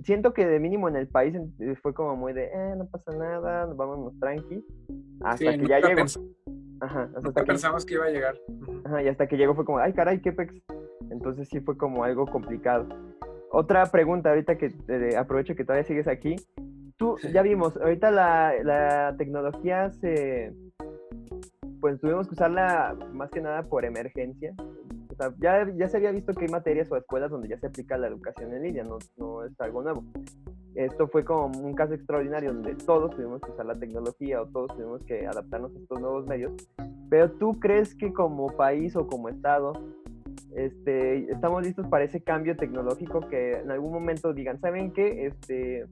siento 0.05 0.35
que 0.35 0.47
de 0.47 0.61
mínimo 0.61 0.89
en 0.89 0.97
el 0.97 1.09
país 1.09 1.35
eh, 1.35 1.75
fue 1.81 1.95
como 1.95 2.15
muy 2.15 2.35
de, 2.35 2.45
eh, 2.45 2.75
no 2.77 2.87
pasa 2.87 3.11
nada, 3.17 3.67
vámonos 3.67 4.19
tranqui. 4.21 4.65
Hasta 5.23 5.57
que 5.57 5.67
ya 5.67 5.81
llegó. 5.81 6.05
Ajá, 6.81 7.09
hasta 7.17 7.33
que 7.33 7.47
pensamos 7.47 7.87
que 7.87 7.95
iba 7.95 8.05
a 8.05 8.11
llegar. 8.11 8.35
Ajá, 8.85 9.03
y 9.03 9.09
hasta 9.09 9.27
que 9.27 9.37
llegó 9.37 9.55
fue 9.55 9.65
como, 9.65 9.79
ay, 9.79 9.93
caray, 9.95 10.21
qué 10.21 10.33
pex. 10.33 10.55
Entonces 11.11 11.49
sí 11.49 11.61
fue 11.61 11.77
como 11.77 12.05
algo 12.05 12.27
complicado. 12.27 12.87
Otra 13.51 13.87
pregunta, 13.87 14.31
ahorita 14.31 14.59
que 14.59 14.75
aprovecho 15.17 15.55
que 15.55 15.65
todavía 15.65 15.85
sigues 15.85 16.09
aquí. 16.09 16.37
Tú, 16.97 17.17
ya 17.33 17.43
vimos, 17.43 17.77
ahorita 17.77 18.11
la, 18.11 18.55
la 18.63 19.15
tecnología 19.17 19.91
se 19.91 20.53
pues 21.83 22.01
tuvimos 22.01 22.29
que 22.29 22.35
usarla 22.35 22.97
más 23.13 23.29
que 23.31 23.41
nada 23.41 23.65
por 23.65 23.85
emergencia. 23.85 24.55
O 25.11 25.15
sea, 25.17 25.35
ya, 25.41 25.69
ya 25.77 25.89
se 25.89 25.97
había 25.97 26.13
visto 26.13 26.33
que 26.33 26.45
hay 26.45 26.51
materias 26.51 26.91
o 26.93 26.97
escuelas 26.97 27.29
donde 27.29 27.49
ya 27.49 27.59
se 27.59 27.67
aplica 27.67 27.99
la 27.99 28.07
educación 28.07 28.55
en 28.55 28.63
línea, 28.63 28.85
no, 28.85 28.99
no 29.17 29.45
es 29.45 29.61
algo 29.61 29.83
nuevo. 29.83 30.05
Esto 30.77 31.09
fue 31.09 31.25
como 31.25 31.59
un 31.59 31.75
caso 31.75 31.93
extraordinario 31.93 32.55
donde 32.55 32.77
todos 32.77 33.11
tuvimos 33.11 33.41
que 33.43 33.51
usar 33.51 33.67
la 33.67 33.75
tecnología 33.75 34.41
o 34.41 34.47
todos 34.47 34.75
tuvimos 34.77 35.03
que 35.03 35.27
adaptarnos 35.27 35.75
a 35.75 35.79
estos 35.81 36.01
nuevos 36.01 36.25
medios. 36.29 36.53
Pero 37.11 37.33
tú 37.33 37.59
crees 37.59 37.97
que 37.97 38.13
como 38.13 38.47
país 38.47 38.95
o 38.95 39.09
como 39.09 39.29
estado 39.29 39.73
este, 40.55 41.33
estamos 41.33 41.65
listos 41.65 41.89
para 41.89 42.05
ese 42.05 42.23
cambio 42.23 42.57
tecnológico 42.57 43.29
que 43.29 43.55
en 43.55 43.73
algún 43.73 43.93
momento 43.93 44.33
digan, 44.33 44.61
¿saben 44.61 44.93
qué? 44.93 45.27
Este, 45.27 45.87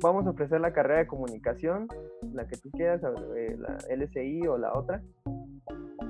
vamos 0.00 0.26
a 0.26 0.30
ofrecer 0.30 0.60
la 0.60 0.72
carrera 0.72 1.00
de 1.00 1.06
comunicación, 1.06 1.88
la 2.32 2.46
que 2.46 2.56
tú 2.56 2.70
quieras, 2.70 3.02
eh, 3.36 3.56
la 3.58 3.78
LSI 3.94 4.46
o 4.46 4.58
la 4.58 4.72
otra. 4.72 5.02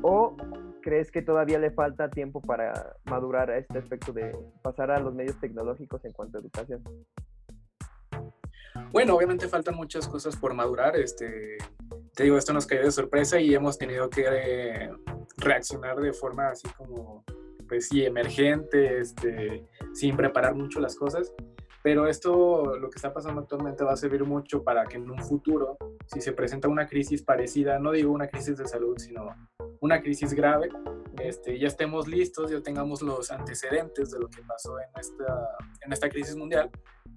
¿O 0.02 0.36
crees 0.82 1.10
que 1.10 1.22
todavía 1.22 1.58
le 1.58 1.70
falta 1.70 2.10
tiempo 2.10 2.40
para 2.42 2.96
madurar 3.04 3.50
a 3.50 3.58
este 3.58 3.78
aspecto 3.78 4.12
de 4.12 4.36
pasar 4.62 4.90
a 4.90 5.00
los 5.00 5.14
medios 5.14 5.38
tecnológicos 5.40 6.04
en 6.04 6.12
cuanto 6.12 6.38
a 6.38 6.40
educación? 6.40 6.82
Bueno, 8.92 9.16
obviamente 9.16 9.48
faltan 9.48 9.76
muchas 9.76 10.06
cosas 10.06 10.36
por 10.36 10.52
madurar. 10.52 10.96
Este, 10.96 11.56
te 12.14 12.24
digo, 12.24 12.36
esto 12.36 12.52
nos 12.52 12.66
cayó 12.66 12.82
de 12.82 12.92
sorpresa 12.92 13.40
y 13.40 13.54
hemos 13.54 13.78
tenido 13.78 14.10
que 14.10 14.24
eh, 14.28 14.90
reaccionar 15.38 15.96
de 16.00 16.12
forma 16.12 16.48
así 16.48 16.68
como, 16.76 17.24
pues 17.68 17.88
sí, 17.88 18.04
emergente, 18.04 19.00
este, 19.00 19.66
sin 19.94 20.16
preparar 20.16 20.54
mucho 20.54 20.80
las 20.80 20.96
cosas. 20.96 21.32
Pero 21.84 22.08
esto, 22.08 22.78
lo 22.78 22.88
que 22.88 22.96
está 22.96 23.12
pasando 23.12 23.42
actualmente, 23.42 23.84
va 23.84 23.92
a 23.92 23.96
servir 23.96 24.24
mucho 24.24 24.64
para 24.64 24.86
que 24.86 24.96
en 24.96 25.10
un 25.10 25.18
futuro, 25.18 25.76
si 26.06 26.22
se 26.22 26.32
presenta 26.32 26.66
una 26.66 26.86
crisis 26.86 27.22
parecida, 27.22 27.78
no 27.78 27.92
digo 27.92 28.10
una 28.10 28.26
crisis 28.26 28.56
de 28.56 28.66
salud, 28.66 28.96
sino 28.96 29.28
una 29.80 30.00
crisis 30.00 30.32
grave, 30.32 30.70
este, 31.22 31.58
ya 31.58 31.68
estemos 31.68 32.08
listos, 32.08 32.50
ya 32.50 32.62
tengamos 32.62 33.02
los 33.02 33.30
antecedentes 33.30 34.10
de 34.12 34.18
lo 34.18 34.30
que 34.30 34.40
pasó 34.40 34.78
en 34.80 34.98
esta, 34.98 35.48
en 35.82 35.92
esta 35.92 36.08
crisis 36.08 36.34
mundial, 36.36 36.70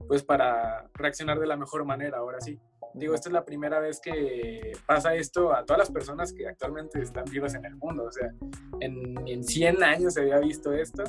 pues 0.07 0.23
para 0.23 0.89
reaccionar 0.93 1.39
de 1.39 1.47
la 1.47 1.57
mejor 1.57 1.85
manera, 1.85 2.17
ahora 2.17 2.39
sí. 2.41 2.59
Digo, 2.93 3.13
esta 3.13 3.29
es 3.29 3.33
la 3.33 3.45
primera 3.45 3.79
vez 3.79 3.99
que 3.99 4.71
pasa 4.87 5.13
esto 5.13 5.53
a 5.53 5.63
todas 5.63 5.77
las 5.77 5.91
personas 5.91 6.33
que 6.33 6.47
actualmente 6.47 6.99
están 6.99 7.25
vivas 7.25 7.53
en 7.53 7.65
el 7.65 7.75
mundo. 7.75 8.05
O 8.05 8.11
sea, 8.11 8.33
en, 8.79 9.15
en 9.27 9.43
100 9.43 9.83
años 9.83 10.15
se 10.15 10.21
había 10.21 10.39
visto 10.39 10.73
esto. 10.73 11.03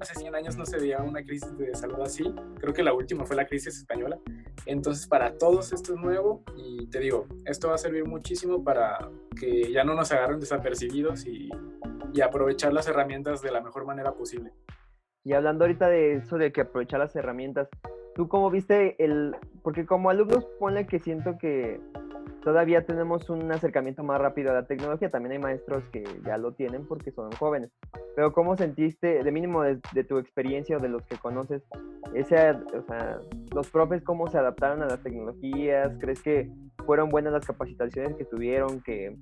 Hace 0.00 0.14
100 0.14 0.34
años 0.34 0.56
no 0.56 0.64
se 0.64 0.78
veía 0.78 1.02
una 1.02 1.22
crisis 1.22 1.56
de 1.58 1.74
salud 1.74 2.00
así. 2.00 2.24
Creo 2.60 2.72
que 2.72 2.82
la 2.82 2.94
última 2.94 3.26
fue 3.26 3.36
la 3.36 3.46
crisis 3.46 3.76
española. 3.76 4.18
Entonces, 4.64 5.06
para 5.06 5.36
todos 5.36 5.72
esto 5.72 5.94
es 5.94 6.00
nuevo 6.00 6.42
y 6.56 6.86
te 6.88 7.00
digo, 7.00 7.26
esto 7.44 7.68
va 7.68 7.74
a 7.74 7.78
servir 7.78 8.06
muchísimo 8.06 8.64
para 8.64 9.10
que 9.38 9.70
ya 9.70 9.84
no 9.84 9.94
nos 9.94 10.12
agarren 10.12 10.40
desapercibidos 10.40 11.26
y, 11.26 11.50
y 12.14 12.20
aprovechar 12.22 12.72
las 12.72 12.86
herramientas 12.88 13.42
de 13.42 13.50
la 13.50 13.60
mejor 13.60 13.84
manera 13.84 14.14
posible. 14.14 14.52
Y 15.24 15.32
hablando 15.32 15.64
ahorita 15.64 15.88
de 15.88 16.14
eso 16.16 16.38
de 16.38 16.52
que 16.52 16.62
aprovechar 16.62 17.00
las 17.00 17.16
herramientas, 17.16 17.68
¿tú 18.14 18.28
cómo 18.28 18.50
viste 18.50 19.02
el...? 19.02 19.36
Porque 19.62 19.86
como 19.86 20.10
alumnos, 20.10 20.44
pone 20.58 20.86
que 20.86 20.98
siento 20.98 21.38
que 21.38 21.80
todavía 22.44 22.84
tenemos 22.84 23.30
un 23.30 23.50
acercamiento 23.50 24.04
más 24.04 24.20
rápido 24.20 24.50
a 24.50 24.54
la 24.54 24.66
tecnología. 24.66 25.10
También 25.10 25.32
hay 25.32 25.38
maestros 25.38 25.88
que 25.88 26.04
ya 26.24 26.36
lo 26.36 26.52
tienen 26.52 26.86
porque 26.86 27.10
son 27.10 27.32
jóvenes. 27.32 27.70
Pero 28.14 28.32
¿cómo 28.32 28.56
sentiste, 28.56 29.24
de 29.24 29.32
mínimo 29.32 29.62
de, 29.62 30.04
tu 30.04 30.18
experiencia 30.18 30.76
o 30.76 30.80
de 30.80 30.88
los 30.88 31.04
que 31.06 31.16
conoces, 31.16 31.62
ese, 32.14 32.50
o 32.50 32.82
sea, 32.86 33.18
los 33.52 33.70
profes 33.70 34.02
cómo 34.02 34.28
se 34.28 34.38
adaptaron 34.38 34.82
a 34.82 34.86
las 34.86 35.02
tecnologías? 35.02 35.96
¿Crees 35.98 36.22
que 36.22 36.50
fueron 36.84 37.08
buenas 37.08 37.32
las 37.32 37.46
capacitaciones 37.46 38.14
que 38.14 38.26
tuvieron? 38.26 38.80
¿Que 38.82 39.16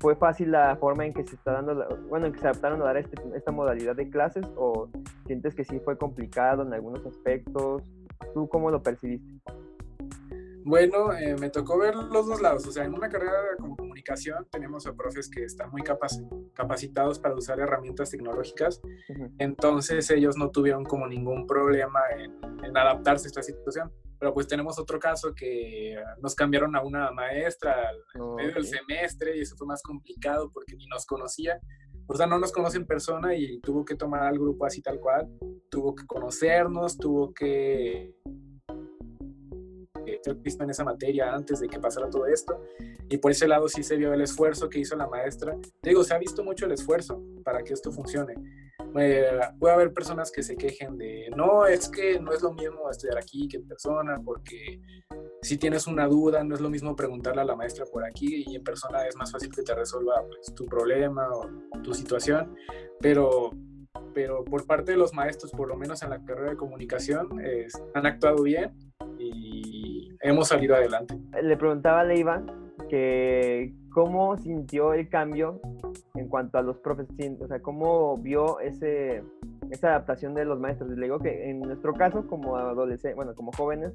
fue 0.00 0.16
fácil 0.16 0.50
la 0.50 0.76
forma 0.76 1.06
en 1.06 1.12
que 1.12 1.24
se 1.24 1.36
está 1.36 1.52
dando, 1.52 1.86
bueno, 2.08 2.26
en 2.26 2.32
que 2.32 2.40
se 2.40 2.48
adaptaron 2.48 2.82
a 2.82 2.86
dar 2.86 2.96
este, 2.96 3.16
esta 3.36 3.52
modalidad 3.52 3.94
de 3.94 4.10
clases 4.10 4.44
o 4.56 4.88
sientes 5.26 5.54
que 5.54 5.64
sí 5.64 5.78
fue 5.84 5.96
complicado 5.96 6.62
en 6.62 6.74
algunos 6.74 7.06
aspectos? 7.06 7.82
¿Tú 8.34 8.48
cómo 8.48 8.70
lo 8.70 8.82
percibiste? 8.82 9.40
Bueno, 10.64 11.12
eh, 11.12 11.36
me 11.38 11.48
tocó 11.50 11.78
ver 11.78 11.94
los 11.94 12.26
dos 12.26 12.40
lados. 12.40 12.66
O 12.66 12.72
sea, 12.72 12.84
en 12.84 12.94
una 12.94 13.08
carrera 13.08 13.32
como 13.58 13.76
comunicación 13.76 14.46
tenemos 14.50 14.86
a 14.86 14.94
profes 14.94 15.30
que 15.30 15.44
están 15.44 15.70
muy 15.70 15.82
capacitados 16.54 17.18
para 17.18 17.34
usar 17.34 17.60
herramientas 17.60 18.10
tecnológicas. 18.10 18.80
Entonces 19.38 20.10
ellos 20.10 20.36
no 20.36 20.50
tuvieron 20.50 20.84
como 20.84 21.06
ningún 21.06 21.46
problema 21.46 22.00
en, 22.16 22.38
en, 22.64 22.76
adaptarse 22.76 23.26
a 23.26 23.28
esta 23.28 23.42
situación. 23.42 23.90
Pero 24.18 24.34
pues 24.34 24.46
tenemos 24.46 24.78
otro 24.78 24.98
caso 24.98 25.34
que 25.34 25.96
nos 26.20 26.34
cambiaron 26.34 26.76
a 26.76 26.82
una 26.82 27.10
maestra 27.10 27.88
al 27.88 28.34
medio 28.36 28.52
del 28.52 28.66
semestre 28.66 29.38
y 29.38 29.40
eso 29.40 29.56
fue 29.56 29.66
más 29.66 29.82
complicado 29.82 30.50
porque 30.52 30.76
ni 30.76 30.86
nos 30.86 31.06
conocía. 31.06 31.58
O 32.12 32.16
sea, 32.16 32.26
no 32.26 32.40
nos 32.40 32.50
conoce 32.50 32.76
en 32.76 32.86
persona 32.86 33.36
y 33.36 33.60
tuvo 33.60 33.84
que 33.84 33.94
tomar 33.94 34.24
al 34.24 34.36
grupo 34.36 34.66
así 34.66 34.82
tal 34.82 34.98
cual. 34.98 35.28
Tuvo 35.70 35.94
que 35.94 36.04
conocernos, 36.06 36.98
tuvo 36.98 37.32
que 37.32 38.16
ser 40.20 40.34
visto 40.34 40.64
en 40.64 40.70
esa 40.70 40.82
materia 40.82 41.32
antes 41.32 41.60
de 41.60 41.68
que 41.68 41.78
pasara 41.78 42.10
todo 42.10 42.26
esto. 42.26 42.60
Y 43.08 43.18
por 43.18 43.30
ese 43.30 43.46
lado 43.46 43.68
sí 43.68 43.84
se 43.84 43.96
vio 43.96 44.12
el 44.12 44.22
esfuerzo 44.22 44.68
que 44.68 44.80
hizo 44.80 44.96
la 44.96 45.06
maestra. 45.06 45.56
Te 45.80 45.90
digo, 45.90 46.02
se 46.02 46.12
ha 46.12 46.18
visto 46.18 46.42
mucho 46.42 46.66
el 46.66 46.72
esfuerzo 46.72 47.22
para 47.44 47.62
que 47.62 47.74
esto 47.74 47.92
funcione. 47.92 48.34
Eh, 48.98 49.40
puede 49.58 49.74
haber 49.74 49.92
personas 49.92 50.30
que 50.30 50.42
se 50.42 50.56
quejen 50.56 50.96
de, 50.96 51.30
no, 51.36 51.66
es 51.66 51.88
que 51.88 52.18
no 52.18 52.32
es 52.32 52.42
lo 52.42 52.52
mismo 52.52 52.90
estudiar 52.90 53.18
aquí 53.18 53.48
que 53.48 53.58
en 53.58 53.66
persona, 53.66 54.20
porque 54.24 54.80
si 55.42 55.58
tienes 55.58 55.86
una 55.86 56.06
duda, 56.06 56.42
no 56.44 56.54
es 56.54 56.60
lo 56.60 56.70
mismo 56.70 56.96
preguntarle 56.96 57.42
a 57.42 57.44
la 57.44 57.56
maestra 57.56 57.84
por 57.86 58.04
aquí 58.04 58.44
y 58.46 58.56
en 58.56 58.64
persona 58.64 59.06
es 59.06 59.16
más 59.16 59.30
fácil 59.30 59.50
que 59.54 59.62
te 59.62 59.74
resuelva 59.74 60.22
pues, 60.26 60.54
tu 60.54 60.66
problema 60.66 61.28
o 61.32 61.80
tu 61.82 61.94
situación. 61.94 62.54
Pero 63.00 63.50
pero 64.14 64.44
por 64.44 64.66
parte 64.66 64.92
de 64.92 64.98
los 64.98 65.14
maestros, 65.14 65.52
por 65.52 65.68
lo 65.68 65.76
menos 65.76 66.02
en 66.02 66.10
la 66.10 66.24
carrera 66.24 66.50
de 66.50 66.56
comunicación, 66.56 67.28
han 67.94 68.06
actuado 68.06 68.42
bien 68.42 68.72
y 69.18 70.08
hemos 70.20 70.48
salido 70.48 70.74
adelante. 70.74 71.16
Le 71.42 71.56
preguntaba 71.56 72.00
a 72.00 72.04
Leiva 72.04 72.44
que 72.88 73.72
cómo 73.92 74.36
sintió 74.38 74.94
el 74.94 75.08
cambio 75.08 75.60
cuanto 76.30 76.56
a 76.56 76.62
los 76.62 76.78
profes, 76.78 77.08
o 77.40 77.46
sea, 77.46 77.60
cómo 77.60 78.16
vio 78.16 78.60
ese, 78.60 79.22
esa 79.70 79.88
adaptación 79.88 80.34
de 80.34 80.46
los 80.46 80.58
maestros. 80.58 80.90
Le 80.90 81.02
digo 81.02 81.18
que 81.18 81.50
en 81.50 81.60
nuestro 81.60 81.92
caso, 81.92 82.26
como 82.26 82.56
adolescentes, 82.56 83.16
bueno, 83.16 83.34
como 83.34 83.52
jóvenes, 83.52 83.92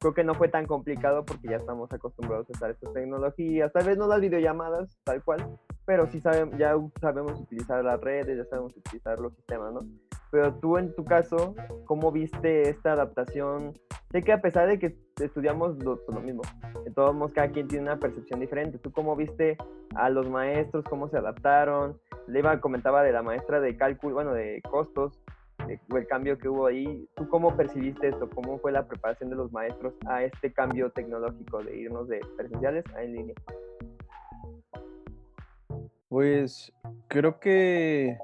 creo 0.00 0.14
que 0.14 0.24
no 0.24 0.34
fue 0.34 0.48
tan 0.48 0.66
complicado 0.66 1.24
porque 1.24 1.48
ya 1.48 1.56
estamos 1.56 1.92
acostumbrados 1.92 2.48
a 2.48 2.52
usar 2.52 2.70
estas 2.72 2.92
tecnologías, 2.92 3.72
tal 3.72 3.86
vez 3.86 3.96
no 3.96 4.08
las 4.08 4.20
videollamadas, 4.20 4.98
tal 5.04 5.22
cual, 5.22 5.58
pero 5.86 6.08
sí 6.08 6.20
sabemos, 6.20 6.58
ya 6.58 6.74
sabemos 7.00 7.40
utilizar 7.40 7.84
las 7.84 8.00
redes, 8.00 8.36
ya 8.36 8.44
sabemos 8.46 8.76
utilizar 8.76 9.20
los 9.20 9.32
sistemas, 9.34 9.72
¿no? 9.72 9.80
Pero 10.32 10.54
tú 10.54 10.78
en 10.78 10.94
tu 10.94 11.04
caso, 11.04 11.54
¿cómo 11.84 12.10
viste 12.10 12.70
esta 12.70 12.94
adaptación? 12.94 13.74
Sé 14.10 14.22
que 14.22 14.32
a 14.32 14.40
pesar 14.40 14.66
de 14.66 14.78
que 14.78 14.96
estudiamos 15.20 15.76
lo, 15.84 16.02
pues, 16.06 16.16
lo 16.16 16.22
mismo, 16.22 16.40
de 16.84 16.90
todos 16.90 17.32
cada 17.34 17.50
quien 17.50 17.68
tiene 17.68 17.84
una 17.84 17.98
percepción 17.98 18.40
diferente. 18.40 18.78
¿Tú 18.78 18.90
cómo 18.90 19.14
viste 19.14 19.58
a 19.94 20.08
los 20.08 20.30
maestros, 20.30 20.86
cómo 20.88 21.06
se 21.10 21.18
adaptaron? 21.18 22.00
Leva 22.26 22.62
comentaba 22.62 23.02
de 23.02 23.12
la 23.12 23.22
maestra 23.22 23.60
de 23.60 23.76
cálculo, 23.76 24.14
bueno, 24.14 24.32
de 24.32 24.62
costos, 24.70 25.20
el 25.68 26.06
cambio 26.06 26.38
que 26.38 26.48
hubo 26.48 26.64
ahí. 26.64 27.06
¿Tú 27.14 27.28
cómo 27.28 27.54
percibiste 27.54 28.08
esto? 28.08 28.30
¿Cómo 28.30 28.58
fue 28.58 28.72
la 28.72 28.88
preparación 28.88 29.28
de 29.28 29.36
los 29.36 29.52
maestros 29.52 29.92
a 30.06 30.24
este 30.24 30.50
cambio 30.50 30.90
tecnológico 30.92 31.62
de 31.62 31.76
irnos 31.76 32.08
de 32.08 32.20
presenciales 32.38 32.86
a 32.94 33.02
en 33.02 33.12
línea? 33.12 33.34
Pues 36.08 36.72
creo 37.08 37.38
que 37.38 38.16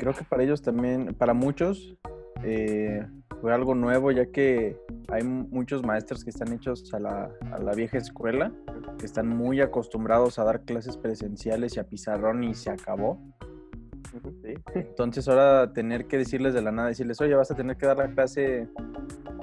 creo 0.00 0.14
que 0.14 0.24
para 0.24 0.42
ellos 0.42 0.62
también, 0.62 1.14
para 1.14 1.34
muchos, 1.34 1.94
eh, 2.42 3.06
fue 3.42 3.52
algo 3.52 3.74
nuevo, 3.74 4.10
ya 4.10 4.24
que 4.24 4.74
hay 5.08 5.22
muchos 5.22 5.84
maestros 5.84 6.24
que 6.24 6.30
están 6.30 6.54
hechos 6.54 6.92
a 6.94 6.98
la, 6.98 7.30
a 7.52 7.58
la, 7.58 7.74
vieja 7.74 7.98
escuela, 7.98 8.50
que 8.98 9.04
están 9.04 9.28
muy 9.28 9.60
acostumbrados 9.60 10.38
a 10.38 10.44
dar 10.44 10.62
clases 10.62 10.96
presenciales 10.96 11.76
y 11.76 11.80
a 11.80 11.84
pizarrón 11.84 12.42
y 12.44 12.54
se 12.54 12.70
acabó. 12.70 13.20
Entonces 14.74 15.28
ahora 15.28 15.70
tener 15.74 16.06
que 16.06 16.16
decirles 16.16 16.54
de 16.54 16.62
la 16.62 16.72
nada, 16.72 16.88
decirles, 16.88 17.20
oye, 17.20 17.34
vas 17.34 17.50
a 17.50 17.54
tener 17.54 17.76
que 17.76 17.86
dar 17.86 17.98
la 17.98 18.10
clase 18.10 18.68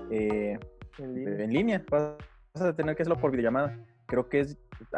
eh, 0.10 0.58
en, 0.98 1.54
línea. 1.54 1.86
vas 1.92 2.18
a 2.56 2.76
tener 2.76 2.96
que 2.96 3.04
hacerlo 3.04 3.22
por 3.22 3.30
videollamada. 3.30 3.78
Creo 4.08 4.28
que 4.28 4.40
es 4.40 4.58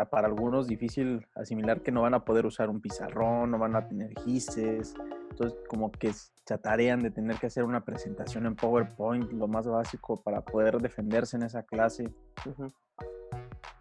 para 0.09 0.27
algunos 0.27 0.67
difícil 0.67 1.27
asimilar 1.35 1.81
que 1.81 1.91
no 1.91 2.03
van 2.03 2.13
a 2.13 2.23
poder 2.23 2.45
usar 2.45 2.69
un 2.69 2.79
pizarrón, 2.79 3.51
no 3.51 3.57
van 3.57 3.75
a 3.75 3.85
tener 3.87 4.13
gises, 4.23 4.95
entonces 5.29 5.57
como 5.67 5.91
que 5.91 6.11
se 6.13 6.53
atarean 6.53 7.01
de 7.01 7.11
tener 7.11 7.37
que 7.37 7.47
hacer 7.47 7.63
una 7.63 7.85
presentación 7.85 8.45
en 8.45 8.55
PowerPoint, 8.55 9.31
lo 9.31 9.47
más 9.47 9.67
básico 9.67 10.21
para 10.21 10.41
poder 10.41 10.79
defenderse 10.79 11.37
en 11.37 11.43
esa 11.43 11.63
clase. 11.63 12.11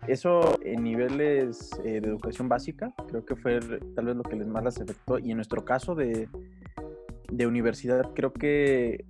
Eso 0.06 0.58
en 0.62 0.82
niveles 0.82 1.70
eh, 1.84 2.00
de 2.00 2.08
educación 2.08 2.48
básica, 2.48 2.94
creo 3.08 3.24
que 3.24 3.36
fue 3.36 3.60
tal 3.94 4.06
vez 4.06 4.16
lo 4.16 4.22
que 4.22 4.36
les 4.36 4.46
más 4.46 4.64
les 4.64 4.80
afectó. 4.80 5.18
Y 5.18 5.30
en 5.30 5.36
nuestro 5.36 5.64
caso 5.64 5.94
de, 5.94 6.28
de 7.30 7.46
universidad, 7.46 8.12
creo 8.14 8.32
que 8.32 9.04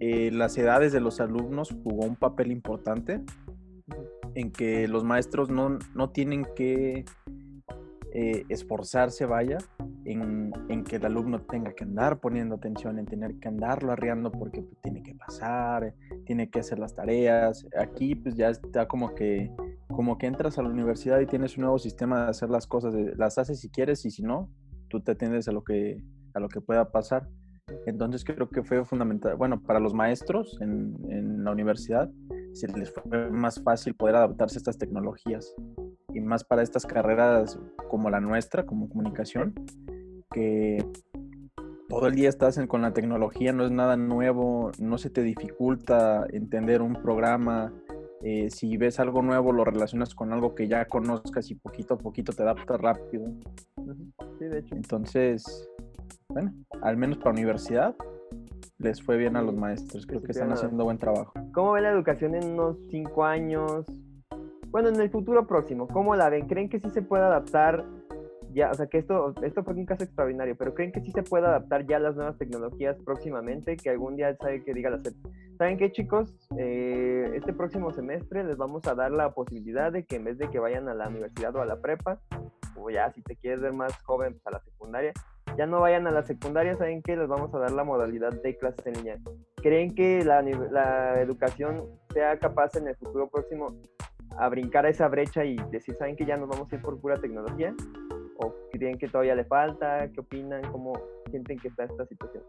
eh, 0.00 0.30
las 0.32 0.58
edades 0.58 0.92
de 0.92 1.00
los 1.00 1.20
alumnos 1.20 1.74
jugó 1.82 2.04
un 2.04 2.16
papel 2.16 2.52
importante 2.52 3.22
en 4.34 4.50
que 4.50 4.88
los 4.88 5.04
maestros 5.04 5.48
no, 5.48 5.78
no 5.94 6.10
tienen 6.10 6.46
que 6.56 7.04
eh, 8.12 8.44
esforzarse, 8.48 9.24
vaya, 9.24 9.58
en, 10.04 10.52
en, 10.68 10.84
que 10.84 10.96
el 10.96 11.06
alumno 11.06 11.40
tenga 11.42 11.72
que 11.72 11.84
andar 11.84 12.20
poniendo 12.20 12.56
atención, 12.56 12.98
en 12.98 13.06
tener 13.06 13.38
que 13.38 13.48
andarlo 13.48 13.92
arriando 13.92 14.30
porque 14.30 14.62
pues, 14.62 14.80
tiene 14.82 15.02
que 15.02 15.14
pasar, 15.14 15.94
tiene 16.26 16.50
que 16.50 16.60
hacer 16.60 16.78
las 16.78 16.94
tareas. 16.94 17.66
Aquí 17.78 18.14
pues 18.14 18.34
ya 18.36 18.50
está 18.50 18.86
como 18.86 19.14
que, 19.14 19.50
como 19.88 20.18
que 20.18 20.26
entras 20.26 20.58
a 20.58 20.62
la 20.62 20.68
universidad 20.68 21.20
y 21.20 21.26
tienes 21.26 21.56
un 21.56 21.62
nuevo 21.62 21.78
sistema 21.78 22.24
de 22.24 22.30
hacer 22.30 22.50
las 22.50 22.66
cosas, 22.66 22.94
las 23.16 23.38
haces 23.38 23.60
si 23.60 23.70
quieres 23.70 24.04
y 24.04 24.10
si 24.10 24.22
no, 24.22 24.50
tú 24.88 25.00
te 25.00 25.12
atiendes 25.12 25.48
a 25.48 25.52
lo 25.52 25.64
que, 25.64 26.02
a 26.34 26.40
lo 26.40 26.48
que 26.48 26.60
pueda 26.60 26.90
pasar. 26.90 27.28
Entonces 27.86 28.24
creo 28.24 28.48
que 28.50 28.62
fue 28.62 28.84
fundamental, 28.84 29.36
bueno, 29.36 29.62
para 29.62 29.80
los 29.80 29.94
maestros 29.94 30.58
en, 30.60 30.96
en 31.08 31.44
la 31.44 31.52
universidad, 31.52 32.10
se 32.52 32.68
les 32.68 32.92
fue 32.92 33.30
más 33.30 33.62
fácil 33.62 33.94
poder 33.94 34.16
adaptarse 34.16 34.58
a 34.58 34.60
estas 34.60 34.78
tecnologías 34.78 35.54
y 36.14 36.20
más 36.20 36.44
para 36.44 36.62
estas 36.62 36.86
carreras 36.86 37.58
como 37.88 38.08
la 38.10 38.20
nuestra, 38.20 38.64
como 38.64 38.88
comunicación, 38.88 39.54
que 40.34 40.84
todo 41.88 42.08
el 42.08 42.14
día 42.16 42.28
estás 42.28 42.58
con 42.66 42.82
la 42.82 42.92
tecnología, 42.92 43.52
no 43.52 43.64
es 43.64 43.70
nada 43.70 43.96
nuevo, 43.96 44.72
no 44.80 44.98
se 44.98 45.10
te 45.10 45.22
dificulta 45.22 46.26
entender 46.30 46.82
un 46.82 46.94
programa. 46.94 47.72
Eh, 48.22 48.50
si 48.50 48.76
ves 48.76 48.98
algo 48.98 49.22
nuevo, 49.22 49.52
lo 49.52 49.64
relacionas 49.64 50.14
con 50.14 50.32
algo 50.32 50.54
que 50.54 50.66
ya 50.66 50.86
conozcas 50.86 51.50
y 51.50 51.54
poquito 51.54 51.94
a 51.94 51.98
poquito 51.98 52.32
te 52.32 52.42
adaptas 52.42 52.80
rápido. 52.80 53.26
Sí, 54.38 54.46
de 54.46 54.58
hecho. 54.58 54.74
Entonces, 54.74 55.70
bueno, 56.28 56.52
al 56.82 56.96
menos 56.96 57.18
para 57.18 57.30
universidad, 57.30 57.94
les 58.78 59.00
fue 59.00 59.16
bien 59.16 59.36
a 59.36 59.42
los 59.42 59.54
maestros. 59.54 60.04
Creo 60.06 60.20
que 60.20 60.32
están 60.32 60.50
haciendo 60.50 60.84
buen 60.84 60.98
trabajo. 60.98 61.32
¿Cómo 61.52 61.72
ven 61.72 61.84
la 61.84 61.90
educación 61.90 62.34
en 62.34 62.54
unos 62.54 62.76
cinco 62.90 63.24
años? 63.24 63.86
Bueno, 64.70 64.88
en 64.88 65.00
el 65.00 65.10
futuro 65.10 65.46
próximo, 65.46 65.86
¿cómo 65.86 66.16
la 66.16 66.28
ven? 66.28 66.48
¿Creen 66.48 66.68
que 66.68 66.80
sí 66.80 66.90
se 66.90 67.02
puede 67.02 67.22
adaptar 67.22 67.84
ya? 68.54 68.70
O 68.70 68.74
sea, 68.74 68.86
que 68.86 68.98
esto, 68.98 69.34
esto 69.42 69.64
fue 69.64 69.74
un 69.74 69.86
caso 69.86 70.04
extraordinario, 70.04 70.56
pero 70.56 70.74
¿creen 70.74 70.92
que 70.92 71.00
sí 71.00 71.10
se 71.12 71.22
puede 71.22 71.46
adaptar 71.46 71.86
ya 71.86 71.96
a 71.96 72.00
las 72.00 72.16
nuevas 72.16 72.38
tecnologías 72.38 72.96
próximamente? 73.04 73.76
Que 73.76 73.90
algún 73.90 74.16
día 74.16 74.36
sabe 74.36 74.62
que 74.64 74.72
diga 74.72 74.90
la 74.90 75.02
SEP. 75.02 75.14
¿Saben 75.58 75.78
qué, 75.78 75.92
chicos? 75.92 76.34
Eh, 76.58 77.30
este 77.34 77.52
próximo 77.52 77.92
semestre 77.92 78.44
les 78.44 78.56
vamos 78.56 78.86
a 78.86 78.94
dar 78.94 79.12
la 79.12 79.34
posibilidad 79.34 79.92
de 79.92 80.04
que 80.04 80.16
en 80.16 80.24
vez 80.24 80.38
de 80.38 80.48
que 80.48 80.58
vayan 80.58 80.88
a 80.88 80.94
la 80.94 81.08
universidad 81.08 81.54
o 81.56 81.60
a 81.60 81.66
la 81.66 81.80
prepa, 81.80 82.20
o 82.76 82.90
ya 82.90 83.12
si 83.12 83.22
te 83.22 83.36
quieres 83.36 83.60
ver 83.60 83.72
más 83.72 83.96
joven, 84.02 84.32
pues 84.32 84.46
a 84.46 84.50
la 84.50 84.60
secundaria, 84.60 85.12
ya 85.56 85.66
no 85.66 85.80
vayan 85.80 86.06
a 86.06 86.10
la 86.10 86.24
secundaria, 86.24 86.76
¿saben 86.76 87.02
qué? 87.02 87.16
Les 87.16 87.28
vamos 87.28 87.54
a 87.54 87.58
dar 87.58 87.70
la 87.70 87.84
modalidad 87.84 88.32
de 88.42 88.56
clases 88.56 88.86
en 88.86 88.94
línea. 88.94 89.18
¿Creen 89.62 89.94
que 89.94 90.24
la, 90.24 91.20
educación 91.20 91.84
sea 92.12 92.38
capaz 92.38 92.76
en 92.76 92.88
el 92.88 92.96
futuro 92.96 93.28
próximo 93.28 93.74
a 94.36 94.48
brincar 94.48 94.84
a 94.86 94.88
esa 94.88 95.06
brecha 95.08 95.44
y 95.44 95.56
decir, 95.70 95.94
¿saben 95.94 96.16
que 96.16 96.26
ya 96.26 96.36
nos 96.36 96.48
vamos 96.48 96.72
a 96.72 96.74
ir 96.74 96.82
por 96.82 97.00
pura 97.00 97.20
tecnología? 97.20 97.74
¿O 98.36 98.54
creen 98.72 98.98
que 98.98 99.08
todavía 99.08 99.34
le 99.34 99.44
falta? 99.44 100.10
¿Qué 100.12 100.20
opinan? 100.20 100.62
¿Cómo 100.72 100.92
sienten 101.30 101.58
que 101.58 101.68
está 101.68 101.84
esta 101.84 102.06
situación? 102.06 102.44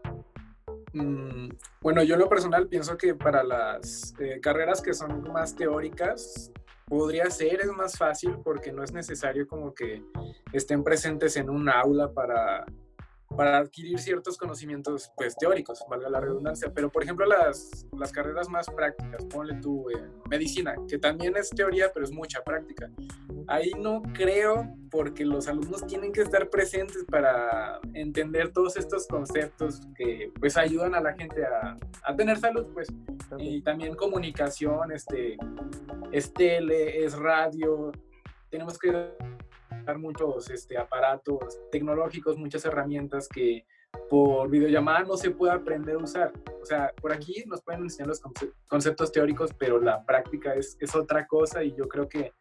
Mm, 0.92 1.48
bueno, 1.80 2.02
yo 2.02 2.14
en 2.14 2.20
lo 2.20 2.28
personal 2.28 2.68
pienso 2.68 2.96
que 2.96 3.14
para 3.14 3.42
las 3.42 4.14
eh, 4.18 4.40
carreras 4.40 4.80
que 4.80 4.94
son 4.94 5.22
más 5.32 5.54
teóricas 5.54 6.50
podría 6.86 7.28
ser, 7.30 7.60
es 7.60 7.70
más 7.72 7.98
fácil 7.98 8.38
porque 8.42 8.72
no 8.72 8.82
es 8.82 8.92
necesario 8.92 9.46
como 9.46 9.74
que 9.74 10.02
estén 10.52 10.82
presentes 10.82 11.36
en 11.36 11.50
un 11.50 11.68
aula 11.68 12.12
para, 12.12 12.64
para 13.36 13.58
adquirir 13.58 13.98
ciertos 13.98 14.36
conocimientos 14.36 15.12
pues 15.16 15.36
teóricos, 15.36 15.84
valga 15.88 16.08
la 16.08 16.20
redundancia. 16.20 16.72
Pero 16.74 16.90
por 16.90 17.02
ejemplo 17.02 17.26
las, 17.26 17.86
las 17.98 18.12
carreras 18.12 18.48
más 18.48 18.66
prácticas, 18.66 19.24
ponle 19.26 19.54
tú 19.60 19.88
eh, 19.90 20.02
medicina, 20.30 20.74
que 20.88 20.98
también 20.98 21.36
es 21.36 21.50
teoría 21.50 21.90
pero 21.92 22.04
es 22.04 22.12
mucha 22.12 22.42
práctica. 22.42 22.90
Ahí 23.48 23.70
no 23.78 24.02
creo 24.14 24.74
porque 24.90 25.24
los 25.24 25.48
alumnos 25.48 25.86
tienen 25.86 26.12
que 26.12 26.22
estar 26.22 26.48
presentes 26.48 27.04
para 27.04 27.80
entender 27.94 28.52
todos 28.52 28.76
estos 28.76 29.06
conceptos 29.06 29.80
que 29.94 30.32
pues 30.40 30.56
ayudan 30.56 30.94
a 30.94 31.00
la 31.00 31.12
gente 31.14 31.44
a, 31.44 31.78
a 32.02 32.16
tener 32.16 32.38
salud 32.38 32.66
pues 32.72 32.88
y 33.38 33.60
también 33.62 33.94
comunicación, 33.94 34.92
este, 34.92 35.36
es 36.12 36.32
tele, 36.32 37.04
es 37.04 37.16
radio, 37.16 37.92
tenemos 38.50 38.78
que 38.78 39.16
muchos 39.94 40.50
este, 40.50 40.76
aparatos 40.76 41.60
tecnológicos, 41.70 42.36
muchas 42.36 42.64
herramientas 42.64 43.28
que 43.28 43.64
por 44.10 44.50
videollamada 44.50 45.04
no 45.04 45.16
se 45.16 45.30
puede 45.30 45.52
aprender 45.54 45.94
a 45.96 45.98
usar. 45.98 46.32
O 46.60 46.66
sea, 46.66 46.92
por 47.00 47.12
aquí 47.12 47.44
nos 47.46 47.62
pueden 47.62 47.82
enseñar 47.82 48.08
los 48.08 48.20
conce- 48.20 48.52
conceptos 48.68 49.12
teóricos, 49.12 49.52
pero 49.58 49.80
la 49.80 50.04
práctica 50.04 50.54
es, 50.54 50.76
es 50.80 50.94
otra 50.94 51.26
cosa 51.26 51.62
y 51.64 51.74
yo 51.74 51.88
creo 51.88 52.08
que 52.08 52.32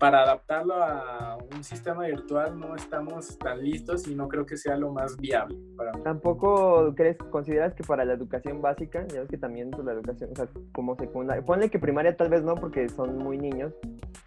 para 0.00 0.22
adaptarlo 0.22 0.82
a 0.82 1.36
un 1.54 1.62
sistema 1.62 2.06
virtual 2.06 2.58
no 2.58 2.74
estamos 2.74 3.38
tan 3.38 3.62
listos 3.62 4.08
y 4.08 4.14
no 4.14 4.28
creo 4.28 4.46
que 4.46 4.56
sea 4.56 4.74
lo 4.76 4.90
más 4.92 5.18
viable 5.18 5.58
para 5.76 5.92
mí. 5.92 6.02
¿Tampoco 6.02 6.94
crees, 6.96 7.18
consideras 7.18 7.74
que 7.74 7.84
para 7.84 8.06
la 8.06 8.14
educación 8.14 8.62
básica, 8.62 9.06
ya 9.08 9.20
ves 9.20 9.28
que 9.28 9.36
también 9.36 9.70
pues, 9.70 9.84
la 9.84 9.92
educación, 9.92 10.30
o 10.32 10.36
sea, 10.36 10.48
como 10.72 10.96
secundaria, 10.96 11.44
ponle 11.44 11.68
que 11.68 11.78
primaria 11.78 12.16
tal 12.16 12.30
vez 12.30 12.42
no 12.42 12.54
porque 12.54 12.88
son 12.88 13.18
muy 13.18 13.36
niños, 13.36 13.74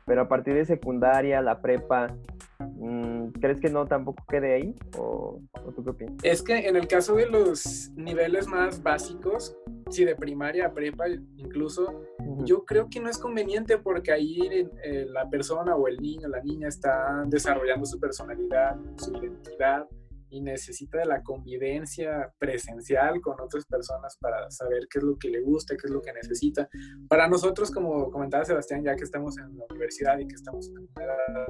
pero 0.06 0.22
a 0.22 0.27
partir 0.27 0.53
de 0.53 0.63
secundaria, 0.65 1.42
la 1.42 1.60
prepa, 1.60 2.15
mm, 2.60 3.30
¿crees 3.42 3.60
que 3.60 3.72
no 3.72 3.88
tampoco 3.88 4.24
quede 4.30 4.53
ahí? 4.53 4.75
¿O, 4.96 5.42
o 5.65 5.72
tú 5.72 5.84
qué 5.84 5.89
opinas? 5.89 6.13
Es 6.22 6.44
que 6.44 6.68
en 6.68 6.75
el 6.75 6.88
caso 6.88 7.15
de 7.15 7.25
los 7.25 7.89
niveles 7.96 8.46
más 8.46 8.84
básicos, 8.84 9.58
si 9.89 10.06
de 10.06 10.15
primaria 10.15 10.68
a 10.68 10.74
prepa 10.74 11.06
incluso. 11.38 12.03
Yo 12.45 12.65
creo 12.65 12.89
que 12.89 12.99
no 12.99 13.09
es 13.09 13.17
conveniente 13.17 13.77
porque 13.77 14.11
ahí 14.11 14.39
eh, 14.83 15.05
la 15.09 15.29
persona 15.29 15.75
o 15.75 15.87
el 15.87 15.97
niño, 15.97 16.27
la 16.27 16.41
niña 16.41 16.67
está 16.67 17.23
desarrollando 17.27 17.85
su 17.85 18.00
personalidad, 18.00 18.75
su 18.98 19.13
identidad 19.13 19.87
y 20.33 20.41
necesita 20.41 20.98
de 20.98 21.05
la 21.05 21.22
convivencia 21.22 22.33
presencial 22.39 23.22
con 23.22 23.39
otras 23.39 23.65
personas 23.65 24.17
para 24.19 24.50
saber 24.50 24.87
qué 24.89 24.98
es 24.98 25.03
lo 25.03 25.15
que 25.15 25.29
le 25.29 25.41
gusta, 25.41 25.75
qué 25.75 25.85
es 25.85 25.91
lo 25.91 26.01
que 26.01 26.11
necesita. 26.11 26.67
Para 27.07 27.27
nosotros, 27.27 27.69
como 27.69 28.09
comentaba 28.09 28.43
Sebastián, 28.43 28.83
ya 28.83 28.96
que 28.96 29.03
estamos 29.03 29.37
en 29.37 29.55
la 29.55 29.65
universidad 29.69 30.17
y 30.17 30.27
que 30.27 30.33
estamos 30.33 30.69
en 30.69 30.89
una 30.96 31.05
edad 31.05 31.48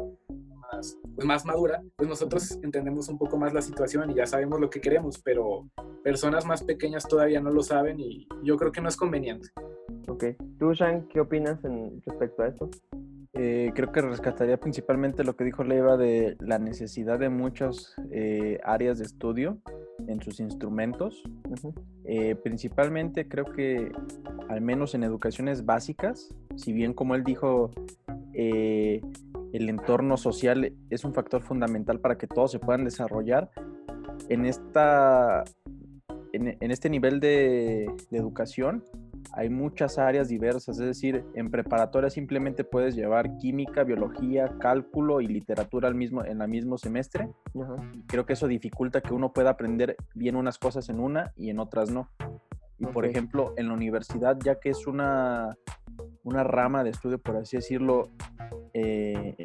más, 0.74 0.98
pues 1.16 1.26
más 1.26 1.46
madura, 1.46 1.82
pues 1.96 2.10
nosotros 2.10 2.60
entendemos 2.62 3.08
un 3.08 3.18
poco 3.18 3.38
más 3.38 3.54
la 3.54 3.62
situación 3.62 4.12
y 4.12 4.16
ya 4.16 4.26
sabemos 4.26 4.60
lo 4.60 4.70
que 4.70 4.82
queremos, 4.82 5.18
pero 5.24 5.70
personas 6.04 6.46
más 6.46 6.62
pequeñas 6.62 7.08
todavía 7.08 7.40
no 7.40 7.52
lo 7.52 7.64
saben 7.64 8.02
y 8.02 8.28
yo 8.44 8.58
creo 8.58 8.74
que 8.74 8.82
no 8.82 8.90
es 8.90 8.98
conveniente. 8.98 9.48
Ok. 10.08 10.26
¿Tú, 10.60 10.74
Shan, 10.74 11.08
qué 11.08 11.20
opinas 11.20 11.64
en 11.64 12.02
respecto 12.06 12.44
a 12.44 12.48
esto? 12.48 12.70
Eh, 13.34 13.72
creo 13.74 13.92
que 13.92 14.02
rescataría 14.02 14.60
principalmente 14.60 15.24
lo 15.24 15.36
que 15.36 15.44
dijo 15.44 15.64
Leiva 15.64 15.98
de 15.98 16.38
la 16.40 16.60
necesidad 16.60 17.18
de 17.18 17.30
muchas 17.30 17.96
eh, 18.12 18.60
áreas 18.64 19.00
de 19.00 19.06
estudio 19.06 19.58
en 20.08 20.22
sus 20.22 20.40
instrumentos. 20.40 21.24
Eh, 22.06 22.36
principalmente 22.36 23.28
creo 23.28 23.46
que, 23.46 23.92
al 24.50 24.62
menos 24.62 24.94
en 24.94 25.04
educaciones 25.04 25.66
básicas, 25.66 26.30
si 26.56 26.74
bien 26.74 26.94
como 26.94 27.16
él 27.16 27.24
dijo, 27.24 27.72
eh, 28.34 29.02
el 29.54 29.70
entorno 29.70 30.18
social 30.18 30.74
es 30.90 31.04
un 31.04 31.14
factor 31.14 31.42
fundamental 31.42 32.00
para 32.00 32.18
que 32.18 32.28
todos 32.28 32.52
se 32.52 32.60
puedan 32.60 32.84
desarrollar, 32.84 33.50
en, 34.30 34.46
esta, 34.46 35.44
en, 36.34 36.58
en 36.60 36.72
este 36.72 36.90
nivel 36.90 37.20
de, 37.20 37.88
de 38.10 38.18
educación 38.18 38.84
hay 39.36 39.50
muchas 39.50 39.98
áreas 39.98 40.30
diversas, 40.30 40.80
es 40.80 40.86
decir, 40.86 41.26
en 41.34 41.50
preparatoria 41.50 42.12
simplemente 42.12 42.64
puedes 42.64 42.96
llevar 42.96 43.38
química, 43.38 43.84
biología, 43.84 44.58
cálculo 44.60 45.22
y 45.22 45.28
literatura 45.28 45.88
al 45.88 45.96
mismo, 45.96 46.24
en 46.24 46.40
el 46.42 46.48
mismo 46.48 46.78
semestre. 46.78 47.28
Creo 48.08 48.28
que 48.28 48.34
eso 48.34 48.48
dificulta 48.48 49.02
que 49.02 49.14
uno 49.14 49.34
pueda 49.34 49.50
aprender 49.50 49.98
bien 50.14 50.36
unas 50.36 50.60
cosas 50.60 50.88
en 50.90 51.00
una 51.00 51.34
y 51.36 51.50
en 51.50 51.60
otras 51.60 51.90
no. 51.90 52.10
Y 52.78 52.86
por 52.86 53.06
ejemplo, 53.06 53.54
en 53.58 53.70
la 53.70 53.74
universidad, 53.74 54.38
ya 54.44 54.60
que 54.60 54.70
es 54.70 54.86
una, 54.86 55.58
una 56.24 56.44
rama 56.44 56.84
de 56.84 56.92
estudio, 56.92 57.18
por 57.18 57.38
así 57.38 57.58
decirlo, 57.58 58.12
eh, 58.74 59.36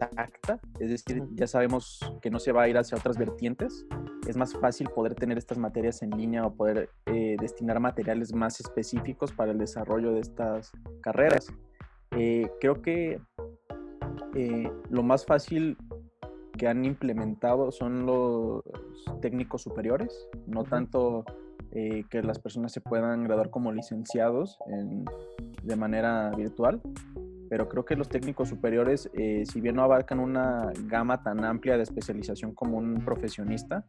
exacta, 0.00 0.60
es 0.78 0.90
decir, 0.90 1.22
ya 1.34 1.46
sabemos 1.46 2.00
que 2.20 2.30
no 2.30 2.38
se 2.38 2.52
va 2.52 2.62
a 2.62 2.68
ir 2.68 2.76
hacia 2.76 2.98
otras 2.98 3.16
vertientes, 3.16 3.86
es 4.28 4.36
más 4.36 4.54
fácil 4.54 4.88
poder 4.90 5.14
tener 5.14 5.38
estas 5.38 5.58
materias 5.58 6.02
en 6.02 6.10
línea 6.10 6.46
o 6.46 6.54
poder 6.54 6.90
eh, 7.06 7.36
destinar 7.40 7.80
materiales 7.80 8.34
más 8.34 8.60
específicos 8.60 9.32
para 9.32 9.52
el 9.52 9.58
desarrollo 9.58 10.12
de 10.12 10.20
estas 10.20 10.72
carreras. 11.00 11.46
Eh, 12.12 12.50
creo 12.60 12.80
que 12.80 13.20
eh, 14.34 14.70
lo 14.90 15.02
más 15.02 15.24
fácil 15.26 15.76
que 16.56 16.68
han 16.68 16.84
implementado 16.84 17.72
son 17.72 18.06
los 18.06 18.62
técnicos 19.20 19.62
superiores, 19.62 20.28
no 20.46 20.64
tanto 20.64 21.24
eh, 21.72 22.04
que 22.08 22.22
las 22.22 22.38
personas 22.38 22.72
se 22.72 22.80
puedan 22.80 23.24
graduar 23.24 23.50
como 23.50 23.72
licenciados 23.72 24.58
en- 24.68 25.04
de 25.64 25.76
manera 25.76 26.30
virtual, 26.30 26.80
pero 27.54 27.68
creo 27.68 27.84
que 27.84 27.94
los 27.94 28.08
técnicos 28.08 28.48
superiores, 28.48 29.08
eh, 29.12 29.44
si 29.46 29.60
bien 29.60 29.76
no 29.76 29.84
abarcan 29.84 30.18
una 30.18 30.72
gama 30.86 31.22
tan 31.22 31.44
amplia 31.44 31.76
de 31.76 31.84
especialización 31.84 32.52
como 32.52 32.78
un 32.78 33.04
profesionista 33.04 33.86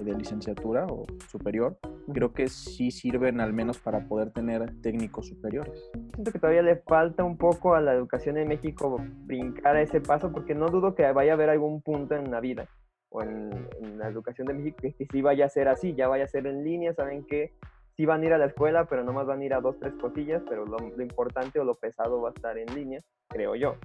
de 0.00 0.14
licenciatura 0.14 0.86
o 0.86 1.04
superior, 1.28 1.76
creo 2.12 2.32
que 2.32 2.46
sí 2.46 2.92
sirven 2.92 3.40
al 3.40 3.52
menos 3.52 3.80
para 3.80 4.06
poder 4.06 4.30
tener 4.30 4.80
técnicos 4.80 5.26
superiores. 5.26 5.90
Siento 6.14 6.30
que 6.30 6.38
todavía 6.38 6.62
le 6.62 6.76
falta 6.76 7.24
un 7.24 7.36
poco 7.36 7.74
a 7.74 7.80
la 7.80 7.94
educación 7.94 8.36
en 8.38 8.46
México 8.46 9.04
brincar 9.26 9.74
a 9.74 9.82
ese 9.82 10.00
paso, 10.00 10.30
porque 10.30 10.54
no 10.54 10.68
dudo 10.68 10.94
que 10.94 11.02
vaya 11.10 11.32
a 11.32 11.34
haber 11.34 11.50
algún 11.50 11.82
punto 11.82 12.14
en 12.14 12.30
la 12.30 12.38
vida 12.38 12.68
o 13.08 13.22
en, 13.22 13.50
la 13.98 14.06
educación 14.06 14.46
de 14.46 14.54
México 14.54 14.78
que 14.80 15.06
sí 15.10 15.20
vaya 15.20 15.46
a 15.46 15.48
ser 15.48 15.66
así, 15.66 15.96
ya 15.96 16.06
vaya 16.06 16.26
a 16.26 16.28
ser 16.28 16.46
en 16.46 16.62
línea, 16.62 16.94
saben 16.94 17.26
que 17.26 17.54
sí 17.96 18.06
van 18.06 18.22
a 18.22 18.26
ir 18.26 18.32
a 18.32 18.38
la 18.38 18.46
escuela, 18.46 18.84
pero 18.86 19.04
nomás 19.04 19.26
van 19.26 19.40
a 19.40 19.44
ir 19.44 19.54
a 19.54 19.60
dos, 19.60 19.78
tres 19.78 19.92
cosillas, 20.00 20.42
pero 20.48 20.64
lo, 20.66 20.76
lo 20.78 21.02
importante 21.02 21.60
o 21.60 21.64
lo 21.64 21.74
pesado 21.74 22.20
va 22.20 22.30
a 22.30 22.32
estar 22.32 22.58
en 22.58 22.74
línea, 22.74 23.00
creo 23.28 23.54
yo. 23.54 23.76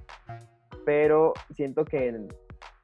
Pero 0.85 1.33
siento 1.55 1.85
que 1.85 2.07
en, 2.07 2.27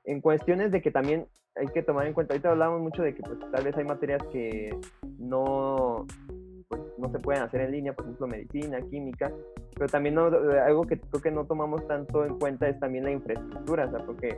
en 0.04 0.22
cuestiones 0.22 0.72
de 0.72 0.82
que 0.82 0.92
también 0.92 1.28
hay 1.56 1.68
que 1.68 1.84
tomar 1.84 2.06
en 2.06 2.14
cuenta, 2.14 2.34
ahorita 2.34 2.52
hablamos 2.52 2.82
mucho 2.82 3.02
de 3.02 3.16
que 3.16 3.24
pues, 3.24 3.40
tal 3.52 3.64
vez 3.64 3.76
hay 3.78 3.86
materias 3.86 4.22
que 4.32 4.78
no, 5.18 6.06
pues, 6.68 6.82
no 6.98 7.10
se 7.12 7.20
pueden 7.20 7.42
hacer 7.44 7.62
en 7.62 7.72
línea, 7.72 7.94
por 7.94 8.06
ejemplo, 8.06 8.28
medicina, 8.28 8.80
química, 8.82 9.32
pero 9.74 9.88
también 9.88 10.16
no- 10.16 10.26
algo 10.28 10.84
que 10.84 11.00
creo 11.00 11.22
que 11.22 11.32
no 11.32 11.46
tomamos 11.46 11.88
tanto 11.88 12.26
en 12.26 12.38
cuenta 12.38 12.68
es 12.68 12.80
también 12.80 13.06
la 13.06 13.12
infraestructura, 13.12 13.86
o 13.86 13.92
sea, 13.92 14.06
porque 14.06 14.38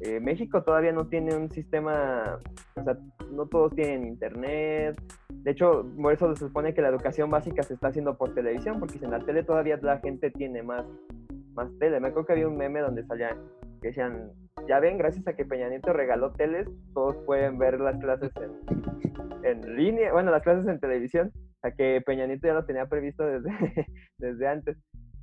eh, 0.00 0.20
México 0.20 0.62
todavía 0.62 0.92
no 0.92 1.06
tiene 1.08 1.34
un 1.34 1.50
sistema, 1.50 2.40
o 2.76 2.84
sea, 2.84 2.96
no 3.32 3.46
todos 3.46 3.74
tienen 3.74 4.06
internet, 4.06 5.00
de 5.30 5.50
hecho, 5.50 5.86
por 6.00 6.12
eso 6.12 6.34
se 6.34 6.46
supone 6.46 6.74
que 6.74 6.82
la 6.82 6.88
educación 6.88 7.30
básica 7.30 7.62
se 7.62 7.74
está 7.74 7.88
haciendo 7.88 8.16
por 8.16 8.34
televisión, 8.34 8.78
porque 8.80 8.98
en 9.02 9.10
la 9.10 9.20
tele 9.20 9.42
todavía 9.42 9.78
la 9.80 9.98
gente 9.98 10.30
tiene 10.30 10.62
más, 10.62 10.84
más 11.54 11.70
tele, 11.78 12.00
me 12.00 12.08
acuerdo 12.08 12.26
que 12.26 12.32
había 12.32 12.48
un 12.48 12.56
meme 12.56 12.80
donde 12.80 13.04
salían, 13.04 13.38
que 13.80 13.88
decían, 13.88 14.32
ya 14.68 14.80
ven, 14.80 14.98
gracias 14.98 15.26
a 15.28 15.34
que 15.34 15.44
Peña 15.44 15.68
Nieto 15.68 15.92
regaló 15.92 16.32
teles, 16.32 16.68
todos 16.94 17.16
pueden 17.24 17.58
ver 17.58 17.80
las 17.80 17.98
clases 17.98 18.32
en, 18.36 19.44
en 19.44 19.76
línea, 19.76 20.12
bueno, 20.12 20.30
las 20.30 20.42
clases 20.42 20.66
en 20.66 20.80
televisión, 20.80 21.32
o 21.34 21.60
sea 21.60 21.70
que 21.70 22.02
Peña 22.04 22.26
Nieto 22.26 22.48
ya 22.48 22.54
lo 22.54 22.64
tenía 22.64 22.86
previsto 22.86 23.24
desde, 23.24 23.50
desde 24.18 24.48
antes. 24.48 24.76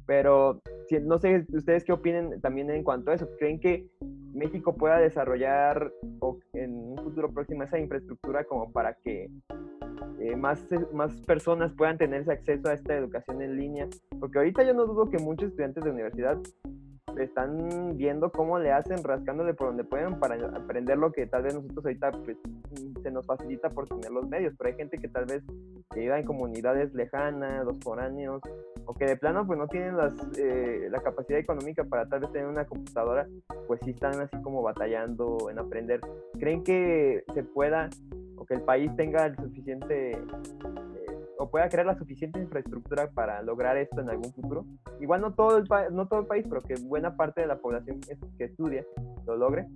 Pero 0.06 0.62
no 1.04 1.18
sé 1.18 1.46
ustedes 1.54 1.86
qué 1.86 1.94
opinen 1.94 2.42
también 2.42 2.70
en 2.70 2.84
cuanto 2.84 3.12
a 3.12 3.14
eso. 3.14 3.30
¿Creen 3.40 3.60
que 3.60 3.88
México 4.34 4.76
pueda 4.76 4.98
desarrollar 4.98 5.92
en 6.54 6.72
un 6.74 6.98
futuro 6.98 7.32
próximo 7.32 7.64
esa 7.64 7.80
infraestructura 7.80 8.44
como 8.44 8.72
para 8.72 8.96
que 8.96 9.30
eh, 10.20 10.36
más, 10.36 10.66
más 10.94 11.22
personas 11.22 11.74
puedan 11.74 11.98
tener 11.98 12.22
ese 12.22 12.32
acceso 12.32 12.70
a 12.70 12.74
esta 12.74 12.96
educación 12.96 13.42
en 13.42 13.58
línea? 13.58 13.88
Porque 14.20 14.40
ahorita 14.40 14.64
yo 14.64 14.74
no 14.74 14.86
dudo 14.86 15.10
que 15.10 15.18
muchos 15.18 15.50
estudiantes 15.50 15.84
de 15.84 15.92
universidad 15.92 16.38
están 17.18 17.96
viendo 17.98 18.32
cómo 18.32 18.60
le 18.60 18.72
hacen, 18.72 19.04
rascándole 19.04 19.54
por 19.54 19.68
donde 19.68 19.84
pueden 19.84 20.20
para 20.20 20.36
aprender 20.56 20.98
lo 20.98 21.12
que 21.12 21.28
tal 21.28 21.44
vez 21.44 21.54
nosotros 21.54 21.86
ahorita 21.86 22.12
pues, 22.24 22.38
se 23.02 23.12
nos 23.12 23.26
facilita 23.26 23.70
por 23.70 23.88
tener 23.88 24.12
los 24.12 24.28
medios, 24.28 24.54
pero 24.58 24.70
hay 24.70 24.76
gente 24.76 24.98
que 24.98 25.08
tal 25.08 25.26
vez 25.26 25.44
viva 25.96 26.20
en 26.20 26.26
comunidades 26.26 26.94
lejanas, 26.94 27.66
los 27.66 27.80
foráneos, 27.80 28.42
o 28.86 28.94
que 28.94 29.06
de 29.06 29.16
plano 29.16 29.46
pues 29.46 29.58
no 29.60 29.68
tienen 29.68 29.98
las, 29.98 30.14
eh, 30.38 30.88
la 30.90 31.02
capacidad 31.02 31.40
económica 31.40 31.84
para 31.84 32.08
tal 32.08 32.22
vez 32.22 32.32
tener 32.32 32.48
una 32.48 32.66
computadora, 32.66 33.28
pues 33.68 33.80
sí 33.84 33.92
están 33.92 34.20
así 34.20 34.42
como 34.42 34.62
batallando 34.62 35.50
en 35.50 35.60
aprender. 35.60 36.00
¿Creen 36.40 36.64
que 36.64 37.24
se 37.34 37.44
pueda 37.44 37.90
o 38.38 38.46
que 38.46 38.56
el 38.56 38.62
país 38.62 38.94
tenga 38.96 39.26
el 39.26 39.36
suficiente 39.38 40.18
o 41.44 41.50
pueda 41.50 41.68
crear 41.68 41.86
la 41.86 41.98
suficiente 41.98 42.40
infraestructura 42.40 43.12
para 43.12 43.42
lograr 43.42 43.76
esto 43.76 44.00
en 44.00 44.10
algún 44.10 44.34
futuro. 44.34 44.66
Igual 45.02 45.20
no 45.20 45.34
todo 45.34 45.58
el, 45.58 45.66
no 45.92 46.08
todo 46.08 46.22
el 46.22 46.26
país, 46.26 46.46
pero 46.48 46.62
que 46.62 46.76
buena 46.76 47.18
parte 47.18 47.42
de 47.42 47.48
la 47.48 47.58
población 47.58 48.00
que 48.38 48.46
estudia 48.46 48.86
lo 49.26 49.36
logre. 49.36 49.68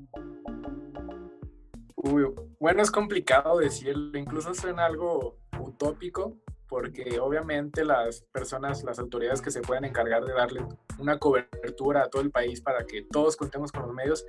Uy, 1.95 2.25
bueno, 2.58 2.82
es 2.82 2.89
complicado 2.89 3.58
decirlo, 3.58 4.17
incluso 4.17 4.53
suena 4.53 4.86
algo 4.86 5.36
utópico, 5.60 6.38
porque 6.67 7.19
obviamente 7.19 7.86
las 7.86 8.21
personas, 8.32 8.84
las 8.84 8.99
autoridades 8.99 9.41
que 9.41 9.51
se 9.51 9.62
pueden 9.62 9.86
encargar 9.86 10.25
de 10.25 10.34
darle 10.34 10.65
una 10.99 11.17
cobertura 11.17 12.03
a 12.03 12.10
todo 12.10 12.21
el 12.21 12.32
país 12.32 12.62
para 12.62 12.86
que 12.86 13.03
todos 13.03 13.36
contemos 13.36 13.71
con 13.71 13.84
los 13.84 13.93
medios, 13.93 14.25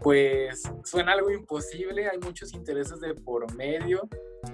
pues 0.00 0.62
suena 0.84 1.12
algo 1.12 1.30
imposible, 1.30 2.08
hay 2.08 2.18
muchos 2.18 2.54
intereses 2.54 3.00
de 3.00 3.14
por 3.14 3.54
medio, 3.54 4.08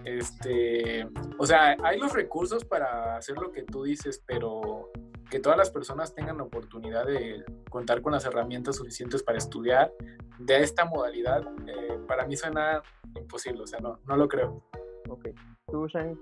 este, 0.04 1.08
o 1.38 1.46
sea, 1.46 1.76
hay 1.82 1.98
los 1.98 2.12
recursos 2.12 2.64
para 2.64 3.16
hacer 3.16 3.36
lo 3.36 3.52
que 3.52 3.62
tú 3.62 3.84
dices, 3.84 4.22
pero 4.26 4.90
que 5.30 5.40
todas 5.40 5.58
las 5.58 5.70
personas 5.70 6.14
tengan 6.14 6.38
la 6.38 6.44
oportunidad 6.44 7.06
de 7.06 7.44
contar 7.70 8.02
con 8.02 8.12
las 8.12 8.24
herramientas 8.24 8.76
suficientes 8.76 9.22
para 9.22 9.38
estudiar 9.38 9.92
de 10.38 10.62
esta 10.62 10.84
modalidad, 10.84 11.42
eh, 11.66 11.98
para 12.06 12.26
mí 12.26 12.36
suena 12.36 12.82
imposible, 13.14 13.62
o 13.62 13.66
sea, 13.66 13.80
no, 13.80 13.98
no 14.06 14.16
lo 14.16 14.28
creo. 14.28 14.62
Ok. 15.08 15.28
¿Tú, 15.70 15.86
Shane? 15.88 16.16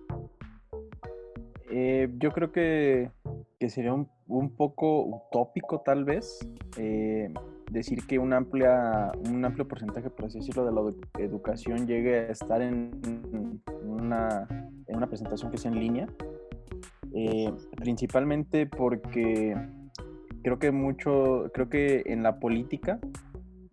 Eh, 1.75 2.11
yo 2.19 2.33
creo 2.33 2.53
que, 2.53 3.11
que 3.59 3.71
sería 3.71 3.95
un, 3.95 4.07
un, 4.27 4.55
poco 4.55 5.07
utópico 5.07 5.81
tal 5.81 6.05
vez 6.05 6.47
eh, 6.77 7.33
decir 7.71 8.07
que 8.07 8.19
un, 8.19 8.35
amplia, 8.35 9.11
un 9.27 9.43
amplio 9.43 9.67
porcentaje, 9.67 10.11
por 10.11 10.27
así 10.27 10.41
decirlo, 10.41 10.67
de 10.67 10.73
la 10.73 11.25
educación 11.25 11.87
llegue 11.87 12.19
a 12.19 12.27
estar 12.27 12.61
en 12.61 13.63
una, 13.87 14.47
en 14.87 14.97
una 14.97 15.07
presentación 15.07 15.51
que 15.51 15.57
sea 15.57 15.71
en 15.71 15.81
línea. 15.81 16.07
Eh, 17.15 17.51
principalmente 17.77 18.67
porque 18.67 19.57
creo 20.43 20.59
que 20.59 20.73
mucho, 20.73 21.51
creo 21.55 21.71
que 21.71 22.03
en 22.05 22.23
la 22.23 22.39
política 22.39 22.99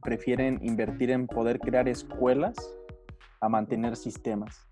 prefieren 0.01 0.59
invertir 0.61 1.11
en 1.11 1.27
poder 1.27 1.59
crear 1.59 1.89
escuelas 1.89 2.55
a 3.41 3.49
mantener 3.49 3.97
sistemas. 3.97 4.69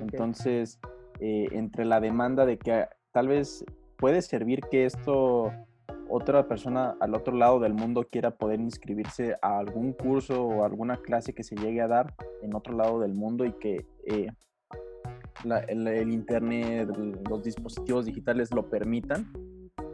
Entonces, 0.00 0.78
eh, 1.20 1.48
entre 1.52 1.84
la 1.84 2.00
demanda 2.00 2.46
de 2.46 2.58
que 2.58 2.86
tal 3.12 3.28
vez 3.28 3.64
puede 3.96 4.22
servir 4.22 4.60
que 4.70 4.84
esto 4.84 5.52
otra 6.08 6.46
persona 6.46 6.96
al 7.00 7.14
otro 7.14 7.34
lado 7.34 7.58
del 7.58 7.74
mundo 7.74 8.06
quiera 8.10 8.30
poder 8.30 8.60
inscribirse 8.60 9.34
a 9.42 9.58
algún 9.58 9.92
curso 9.92 10.44
o 10.44 10.64
alguna 10.64 10.96
clase 10.98 11.34
que 11.34 11.42
se 11.42 11.56
llegue 11.56 11.80
a 11.80 11.88
dar 11.88 12.14
en 12.42 12.54
otro 12.54 12.74
lado 12.74 13.00
del 13.00 13.14
mundo 13.14 13.44
y 13.44 13.52
que 13.52 13.86
eh, 14.04 14.30
el, 15.68 16.12
internet, 16.12 16.88
los 17.28 17.42
dispositivos 17.42 18.06
digitales 18.06 18.52
lo 18.54 18.68
permitan, 18.68 19.32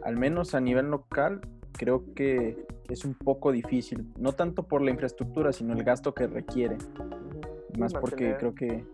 al 0.03 0.17
menos 0.17 0.55
a 0.55 0.61
nivel 0.61 0.87
local, 0.87 1.41
creo 1.73 2.13
que 2.13 2.65
es 2.89 3.05
un 3.05 3.15
poco 3.15 3.51
difícil, 3.51 4.11
no 4.17 4.33
tanto 4.33 4.67
por 4.67 4.81
la 4.81 4.91
infraestructura, 4.91 5.51
sino 5.51 5.73
el 5.73 5.83
gasto 5.83 6.13
que 6.13 6.27
requiere. 6.27 6.77
Más 7.77 7.93
porque 7.93 8.35
creo 8.37 8.53
que 8.53 8.85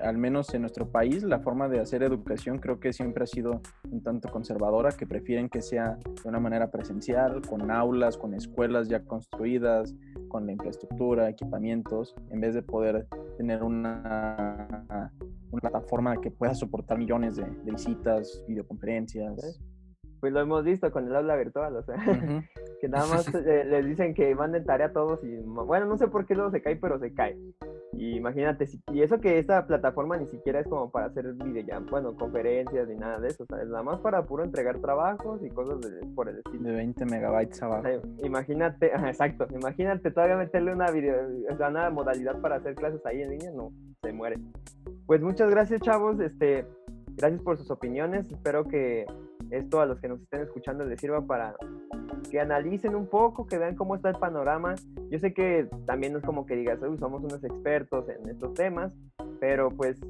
al 0.00 0.18
menos 0.18 0.54
en 0.54 0.62
nuestro 0.62 0.88
país, 0.88 1.22
la 1.22 1.40
forma 1.40 1.68
de 1.68 1.80
hacer 1.80 2.02
educación 2.02 2.58
creo 2.58 2.78
que 2.78 2.92
siempre 2.92 3.24
ha 3.24 3.26
sido 3.26 3.60
un 3.90 4.02
tanto 4.02 4.28
conservadora, 4.28 4.90
que 4.92 5.06
prefieren 5.06 5.48
que 5.48 5.60
sea 5.60 5.98
de 6.22 6.28
una 6.28 6.40
manera 6.40 6.70
presencial, 6.70 7.42
con 7.42 7.70
aulas, 7.70 8.16
con 8.16 8.34
escuelas 8.34 8.88
ya 8.88 9.04
construidas, 9.04 9.94
con 10.28 10.46
la 10.46 10.52
infraestructura, 10.52 11.28
equipamientos, 11.28 12.14
en 12.30 12.40
vez 12.40 12.54
de 12.54 12.62
poder 12.62 13.06
tener 13.36 13.62
una, 13.62 15.12
una 15.50 15.60
plataforma 15.60 16.20
que 16.20 16.30
pueda 16.30 16.54
soportar 16.54 16.98
millones 16.98 17.36
de, 17.36 17.46
visitas, 17.64 18.44
videoconferencias. 18.46 19.60
Pues 20.20 20.32
lo 20.32 20.40
hemos 20.40 20.64
visto 20.64 20.90
con 20.90 21.06
el 21.06 21.14
aula 21.14 21.36
virtual, 21.36 21.76
o 21.76 21.82
sea, 21.82 21.96
que 22.80 22.88
nada 22.88 23.06
más 23.06 23.34
eh, 23.34 23.64
les 23.64 23.84
dicen 23.84 24.14
que 24.14 24.34
manden 24.34 24.64
tarea 24.64 24.88
a 24.88 24.92
todos 24.92 25.22
y, 25.24 25.36
bueno, 25.42 25.86
no 25.86 25.98
sé 25.98 26.08
por 26.08 26.26
qué 26.26 26.34
luego 26.34 26.50
se 26.50 26.62
cae, 26.62 26.76
pero 26.76 26.98
se 26.98 27.12
cae. 27.12 27.36
Y 27.96 28.16
imagínate, 28.16 28.68
y 28.92 29.02
eso 29.02 29.18
que 29.20 29.38
esta 29.38 29.66
plataforma 29.66 30.18
ni 30.18 30.26
siquiera 30.26 30.60
es 30.60 30.68
como 30.68 30.90
para 30.90 31.06
hacer 31.06 31.32
videollamadas, 31.32 31.90
bueno, 31.90 32.14
conferencias 32.14 32.86
ni 32.88 32.94
nada 32.94 33.18
de 33.18 33.28
eso, 33.28 33.46
o 33.48 33.56
es 33.56 33.68
nada 33.68 33.82
más 33.82 34.00
para 34.00 34.22
puro 34.22 34.44
entregar 34.44 34.78
trabajos 34.80 35.42
y 35.42 35.48
cosas 35.48 35.78
por 36.14 36.28
el 36.28 36.38
estilo. 36.38 36.62
De 36.62 36.74
20 36.74 37.06
megabytes 37.06 37.62
abajo. 37.62 37.88
imagínate, 38.22 38.86
exacto, 39.06 39.46
imagínate 39.50 40.10
todavía 40.10 40.36
meterle 40.36 40.72
una 40.72 40.90
video, 40.90 41.16
o 41.50 41.56
sea, 41.56 41.68
una 41.68 41.88
modalidad 41.88 42.38
para 42.40 42.56
hacer 42.56 42.74
clases 42.74 43.04
ahí 43.06 43.22
en 43.22 43.30
línea, 43.30 43.50
no, 43.52 43.72
se 44.02 44.12
muere. 44.12 44.36
Pues 45.06 45.22
muchas 45.22 45.48
gracias, 45.48 45.80
chavos, 45.80 46.20
este, 46.20 46.66
gracias 47.16 47.40
por 47.42 47.56
sus 47.56 47.70
opiniones, 47.70 48.30
espero 48.30 48.64
que 48.64 49.06
esto 49.50 49.80
a 49.80 49.86
los 49.86 50.00
que 50.00 50.08
nos 50.08 50.20
estén 50.20 50.42
escuchando 50.42 50.84
les 50.84 51.00
sirva 51.00 51.26
para 51.26 51.56
que 52.30 52.40
analicen 52.40 52.94
un 52.94 53.06
poco, 53.06 53.46
que 53.46 53.58
vean 53.58 53.76
cómo 53.76 53.94
está 53.94 54.10
el 54.10 54.16
panorama. 54.16 54.74
Yo 55.10 55.18
sé 55.18 55.32
que 55.32 55.68
también 55.86 56.12
no 56.12 56.18
es 56.18 56.24
como 56.24 56.46
que 56.46 56.56
digas, 56.56 56.80
somos 56.98 57.22
unos 57.22 57.42
expertos 57.44 58.08
en 58.08 58.28
estos 58.28 58.54
temas, 58.54 58.92
pero 59.40 59.70
pues 59.70 60.00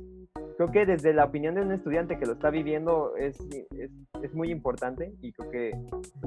creo 0.57 0.71
que 0.71 0.87
desde 0.87 1.13
la 1.13 1.25
opinión 1.25 1.55
de 1.55 1.61
un 1.61 1.73
estudiante 1.73 2.19
que 2.19 2.27
lo 2.27 2.33
está 2.33 2.51
viviendo 2.51 3.15
es, 3.17 3.39
es, 3.79 3.91
es 4.23 4.35
muy 4.35 4.51
importante 4.51 5.13
y 5.21 5.33
creo 5.33 5.51
que 5.51 5.71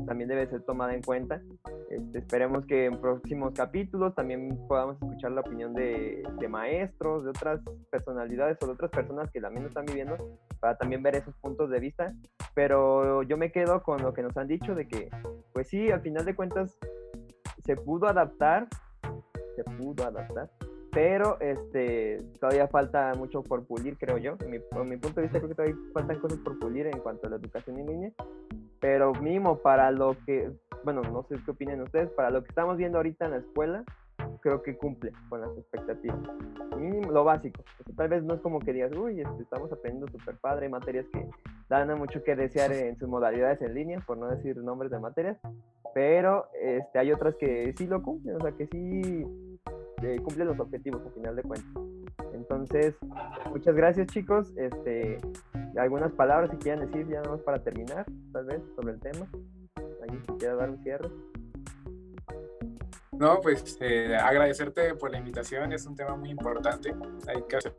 también 0.05 0.29
debe 0.29 0.47
ser 0.47 0.61
tomada 0.63 0.93
en 0.93 1.01
cuenta. 1.01 1.41
Este, 1.89 2.19
esperemos 2.19 2.65
que 2.65 2.85
en 2.85 3.01
próximos 3.01 3.53
capítulos 3.53 4.13
también 4.13 4.57
podamos 4.67 4.97
escuchar 5.01 5.31
la 5.31 5.41
opinión 5.41 5.73
de, 5.73 6.23
de, 6.39 6.47
maestros, 6.47 7.23
de 7.23 7.31
otras 7.31 7.61
personalidades 7.91 8.57
o 8.61 8.67
de 8.67 8.73
otras 8.73 8.91
personas 8.91 9.31
que 9.31 9.41
también 9.41 9.63
lo 9.63 9.69
están 9.69 9.85
viviendo 9.85 10.15
para 10.59 10.77
también 10.77 11.01
ver 11.01 11.15
esos 11.15 11.35
puntos 11.37 11.69
de 11.69 11.79
vista. 11.79 12.13
Pero 12.53 13.23
yo 13.23 13.37
me 13.37 13.51
quedo 13.51 13.81
con 13.81 14.01
lo 14.01 14.13
que 14.13 14.21
nos 14.21 14.37
han 14.37 14.47
dicho 14.47 14.75
de 14.75 14.87
que, 14.87 15.09
pues 15.53 15.67
sí, 15.69 15.89
al 15.89 16.01
final 16.01 16.25
de 16.25 16.35
cuentas 16.35 16.77
se 17.65 17.75
pudo 17.75 18.07
adaptar, 18.07 18.67
se 19.55 19.63
pudo 19.63 20.05
adaptar 20.05 20.49
pero 20.91 21.39
este 21.39 22.17
todavía 22.39 22.67
falta 22.67 23.13
mucho 23.15 23.43
por 23.43 23.65
pulir, 23.65 23.97
creo 23.97 24.17
yo. 24.17 24.35
En 24.41 24.51
mi, 24.51 24.59
mi 24.85 24.97
punto 24.97 25.21
de 25.21 25.27
vista, 25.27 25.39
creo 25.39 25.49
que 25.49 25.55
todavía 25.55 25.75
faltan 25.93 26.19
cosas 26.19 26.39
por 26.39 26.57
pulir 26.59 26.87
en 26.87 26.99
cuanto 26.99 27.27
a 27.27 27.31
la 27.31 27.35
educación 27.35 27.79
en 27.79 27.87
línea, 27.87 28.11
pero 28.79 29.13
mínimo 29.13 29.59
para 29.59 29.91
lo 29.91 30.15
que, 30.25 30.51
bueno, 30.83 31.01
no 31.01 31.23
sé 31.23 31.35
qué 31.45 31.51
opinan 31.51 31.81
ustedes, 31.81 32.09
para 32.11 32.29
lo 32.29 32.41
que 32.41 32.49
estamos 32.49 32.77
viendo 32.77 32.97
ahorita 32.97 33.25
en 33.25 33.31
la 33.31 33.37
escuela, 33.37 33.83
creo 34.41 34.61
que 34.61 34.77
cumple 34.77 35.11
con 35.29 35.41
las 35.41 35.55
expectativas. 35.57 36.19
Mínimo, 36.77 37.11
lo 37.11 37.23
básico. 37.23 37.63
tal 37.95 38.09
vez 38.09 38.23
no 38.23 38.35
es 38.35 38.41
como 38.41 38.59
que 38.59 38.73
digas, 38.73 38.91
uy, 38.95 39.21
este, 39.21 39.43
estamos 39.43 39.71
aprendiendo 39.71 40.07
súper 40.11 40.37
padre, 40.37 40.69
materias 40.69 41.05
que 41.11 41.27
dan 41.67 41.95
mucho 41.97 42.23
que 42.23 42.35
desear 42.35 42.71
en 42.71 42.97
sus 42.97 43.07
modalidades 43.07 43.61
en 43.61 43.73
línea, 43.73 43.99
por 44.05 44.17
no 44.17 44.27
decir 44.27 44.57
nombres 44.57 44.91
de 44.91 44.99
materias, 44.99 45.37
pero 45.93 46.47
este, 46.59 46.99
hay 46.99 47.11
otras 47.11 47.35
que 47.35 47.73
sí 47.77 47.85
lo 47.85 48.01
cumplen, 48.01 48.37
o 48.37 48.39
sea, 48.39 48.51
que 48.53 48.67
sí 48.67 49.25
cumple 50.23 50.45
los 50.45 50.59
objetivos 50.59 51.01
al 51.05 51.11
final 51.13 51.35
de 51.35 51.43
cuentas. 51.43 51.83
Entonces, 52.33 52.95
muchas 53.49 53.75
gracias 53.75 54.07
chicos. 54.07 54.51
Este, 54.55 55.19
algunas 55.77 56.11
palabras 56.13 56.49
que 56.51 56.57
quieran 56.57 56.85
decir 56.85 57.07
ya 57.07 57.21
nada 57.21 57.31
más 57.31 57.41
para 57.41 57.63
terminar, 57.63 58.05
tal 58.31 58.45
vez, 58.45 58.61
sobre 58.75 58.93
el 58.93 58.99
tema. 58.99 59.27
¿Alguien 60.01 60.23
quiera 60.37 60.55
dar 60.55 60.69
un 60.69 60.83
cierre? 60.83 61.09
No, 63.11 63.41
pues 63.41 63.77
eh, 63.81 64.15
agradecerte 64.15 64.95
por 64.95 65.11
la 65.11 65.17
invitación, 65.17 65.73
es 65.73 65.85
un 65.85 65.95
tema 65.95 66.15
muy 66.15 66.29
importante. 66.29 66.95
Hay 67.27 67.43
que 67.49 67.57
hacer 67.57 67.75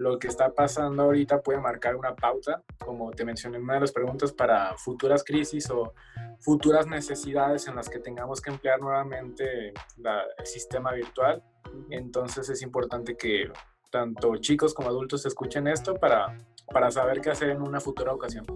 lo 0.00 0.18
que 0.18 0.28
está 0.28 0.50
pasando 0.54 1.02
ahorita 1.02 1.42
puede 1.42 1.60
marcar 1.60 1.94
una 1.94 2.16
pauta, 2.16 2.62
como 2.78 3.10
te 3.10 3.22
mencioné 3.22 3.58
en 3.58 3.64
una 3.64 3.74
de 3.74 3.80
las 3.80 3.92
preguntas, 3.92 4.32
para 4.32 4.74
futuras 4.78 5.22
crisis 5.22 5.68
o 5.70 5.92
futuras 6.38 6.86
necesidades 6.86 7.68
en 7.68 7.76
las 7.76 7.90
que 7.90 7.98
tengamos 7.98 8.40
que 8.40 8.48
emplear 8.48 8.80
nuevamente 8.80 9.74
el 9.98 10.46
sistema 10.46 10.94
virtual. 10.94 11.42
Entonces 11.90 12.48
es 12.48 12.62
importante 12.62 13.14
que 13.14 13.52
tanto 13.90 14.38
chicos 14.38 14.72
como 14.72 14.88
adultos 14.88 15.26
escuchen 15.26 15.66
esto 15.66 15.94
para, 15.96 16.38
para 16.72 16.90
saber 16.90 17.20
qué 17.20 17.28
hacer 17.28 17.50
en 17.50 17.60
una 17.60 17.78
futura 17.78 18.14
ocasión. 18.14 18.46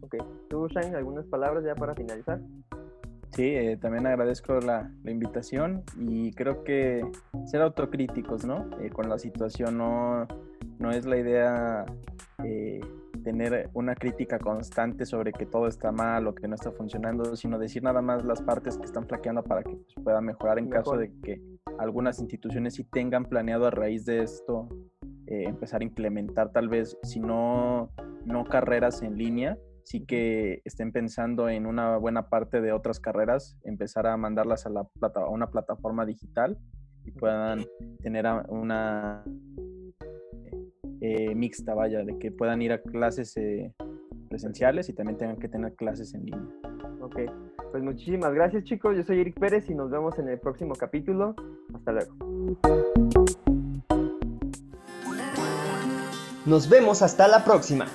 Ok, 0.00 0.16
tú, 0.48 0.66
Shine, 0.68 0.96
algunas 0.96 1.26
palabras 1.26 1.62
ya 1.62 1.74
para 1.74 1.94
finalizar. 1.94 2.40
Sí, 3.32 3.54
eh, 3.54 3.76
también 3.76 4.06
agradezco 4.06 4.60
la, 4.60 4.90
la, 5.04 5.10
invitación 5.10 5.84
y 5.98 6.32
creo 6.32 6.64
que 6.64 7.04
ser 7.44 7.60
autocríticos, 7.60 8.46
¿no? 8.46 8.70
Eh, 8.80 8.88
con 8.88 9.10
la 9.10 9.18
situación 9.18 9.76
no, 9.76 10.26
no 10.78 10.90
es 10.90 11.06
la 11.06 11.16
idea 11.16 11.86
eh, 12.44 12.80
tener 13.22 13.70
una 13.72 13.94
crítica 13.94 14.38
constante 14.38 15.04
sobre 15.04 15.32
que 15.32 15.46
todo 15.46 15.66
está 15.66 15.90
mal 15.90 16.26
o 16.28 16.34
que 16.34 16.46
no 16.46 16.54
está 16.54 16.70
funcionando, 16.70 17.34
sino 17.34 17.58
decir 17.58 17.82
nada 17.82 18.00
más 18.00 18.24
las 18.24 18.40
partes 18.40 18.78
que 18.78 18.84
están 18.84 19.06
flaqueando 19.08 19.42
para 19.42 19.64
que 19.64 19.74
pues, 19.74 19.94
pueda 20.02 20.20
mejorar 20.20 20.58
en 20.58 20.68
caso 20.68 20.96
de 20.96 21.12
que 21.22 21.42
algunas 21.78 22.20
instituciones 22.20 22.74
sí 22.74 22.84
tengan 22.84 23.24
planeado 23.24 23.66
a 23.66 23.70
raíz 23.70 24.04
de 24.04 24.22
esto 24.22 24.68
eh, 25.26 25.42
empezar 25.44 25.80
a 25.80 25.84
implementar 25.84 26.52
tal 26.52 26.68
vez, 26.68 26.96
si 27.02 27.18
no, 27.18 27.90
no 28.24 28.44
carreras 28.44 29.02
en 29.02 29.16
línea, 29.16 29.58
sí 29.82 30.04
que 30.06 30.62
estén 30.64 30.92
pensando 30.92 31.48
en 31.48 31.66
una 31.66 31.96
buena 31.96 32.28
parte 32.28 32.60
de 32.60 32.70
otras 32.72 33.00
carreras, 33.00 33.58
empezar 33.64 34.06
a 34.06 34.16
mandarlas 34.16 34.66
a, 34.66 34.70
la 34.70 34.84
plata, 34.84 35.20
a 35.20 35.28
una 35.28 35.50
plataforma 35.50 36.06
digital 36.06 36.56
y 37.04 37.10
puedan 37.10 37.64
tener 38.02 38.24
una 38.48 39.24
eh, 41.00 41.34
mixta, 41.34 41.74
vaya, 41.74 42.04
de 42.04 42.18
que 42.18 42.30
puedan 42.30 42.62
ir 42.62 42.72
a 42.72 42.80
clases 42.82 43.36
eh, 43.36 43.72
presenciales 44.28 44.88
y 44.88 44.92
también 44.92 45.18
tengan 45.18 45.36
que 45.36 45.48
tener 45.48 45.74
clases 45.74 46.14
en 46.14 46.24
línea. 46.24 46.48
Ok, 47.00 47.20
pues 47.70 47.82
muchísimas 47.82 48.32
gracias 48.34 48.64
chicos, 48.64 48.96
yo 48.96 49.04
soy 49.04 49.20
Eric 49.20 49.38
Pérez 49.38 49.68
y 49.70 49.74
nos 49.74 49.90
vemos 49.90 50.18
en 50.18 50.28
el 50.28 50.38
próximo 50.38 50.74
capítulo. 50.74 51.34
Hasta 51.74 51.92
luego. 51.92 52.14
Nos 56.46 56.68
vemos 56.68 57.02
hasta 57.02 57.26
la 57.26 57.44
próxima. 57.44 57.86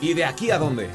¿Y 0.00 0.14
de 0.14 0.24
aquí 0.24 0.50
a 0.50 0.58
dónde? 0.58 0.88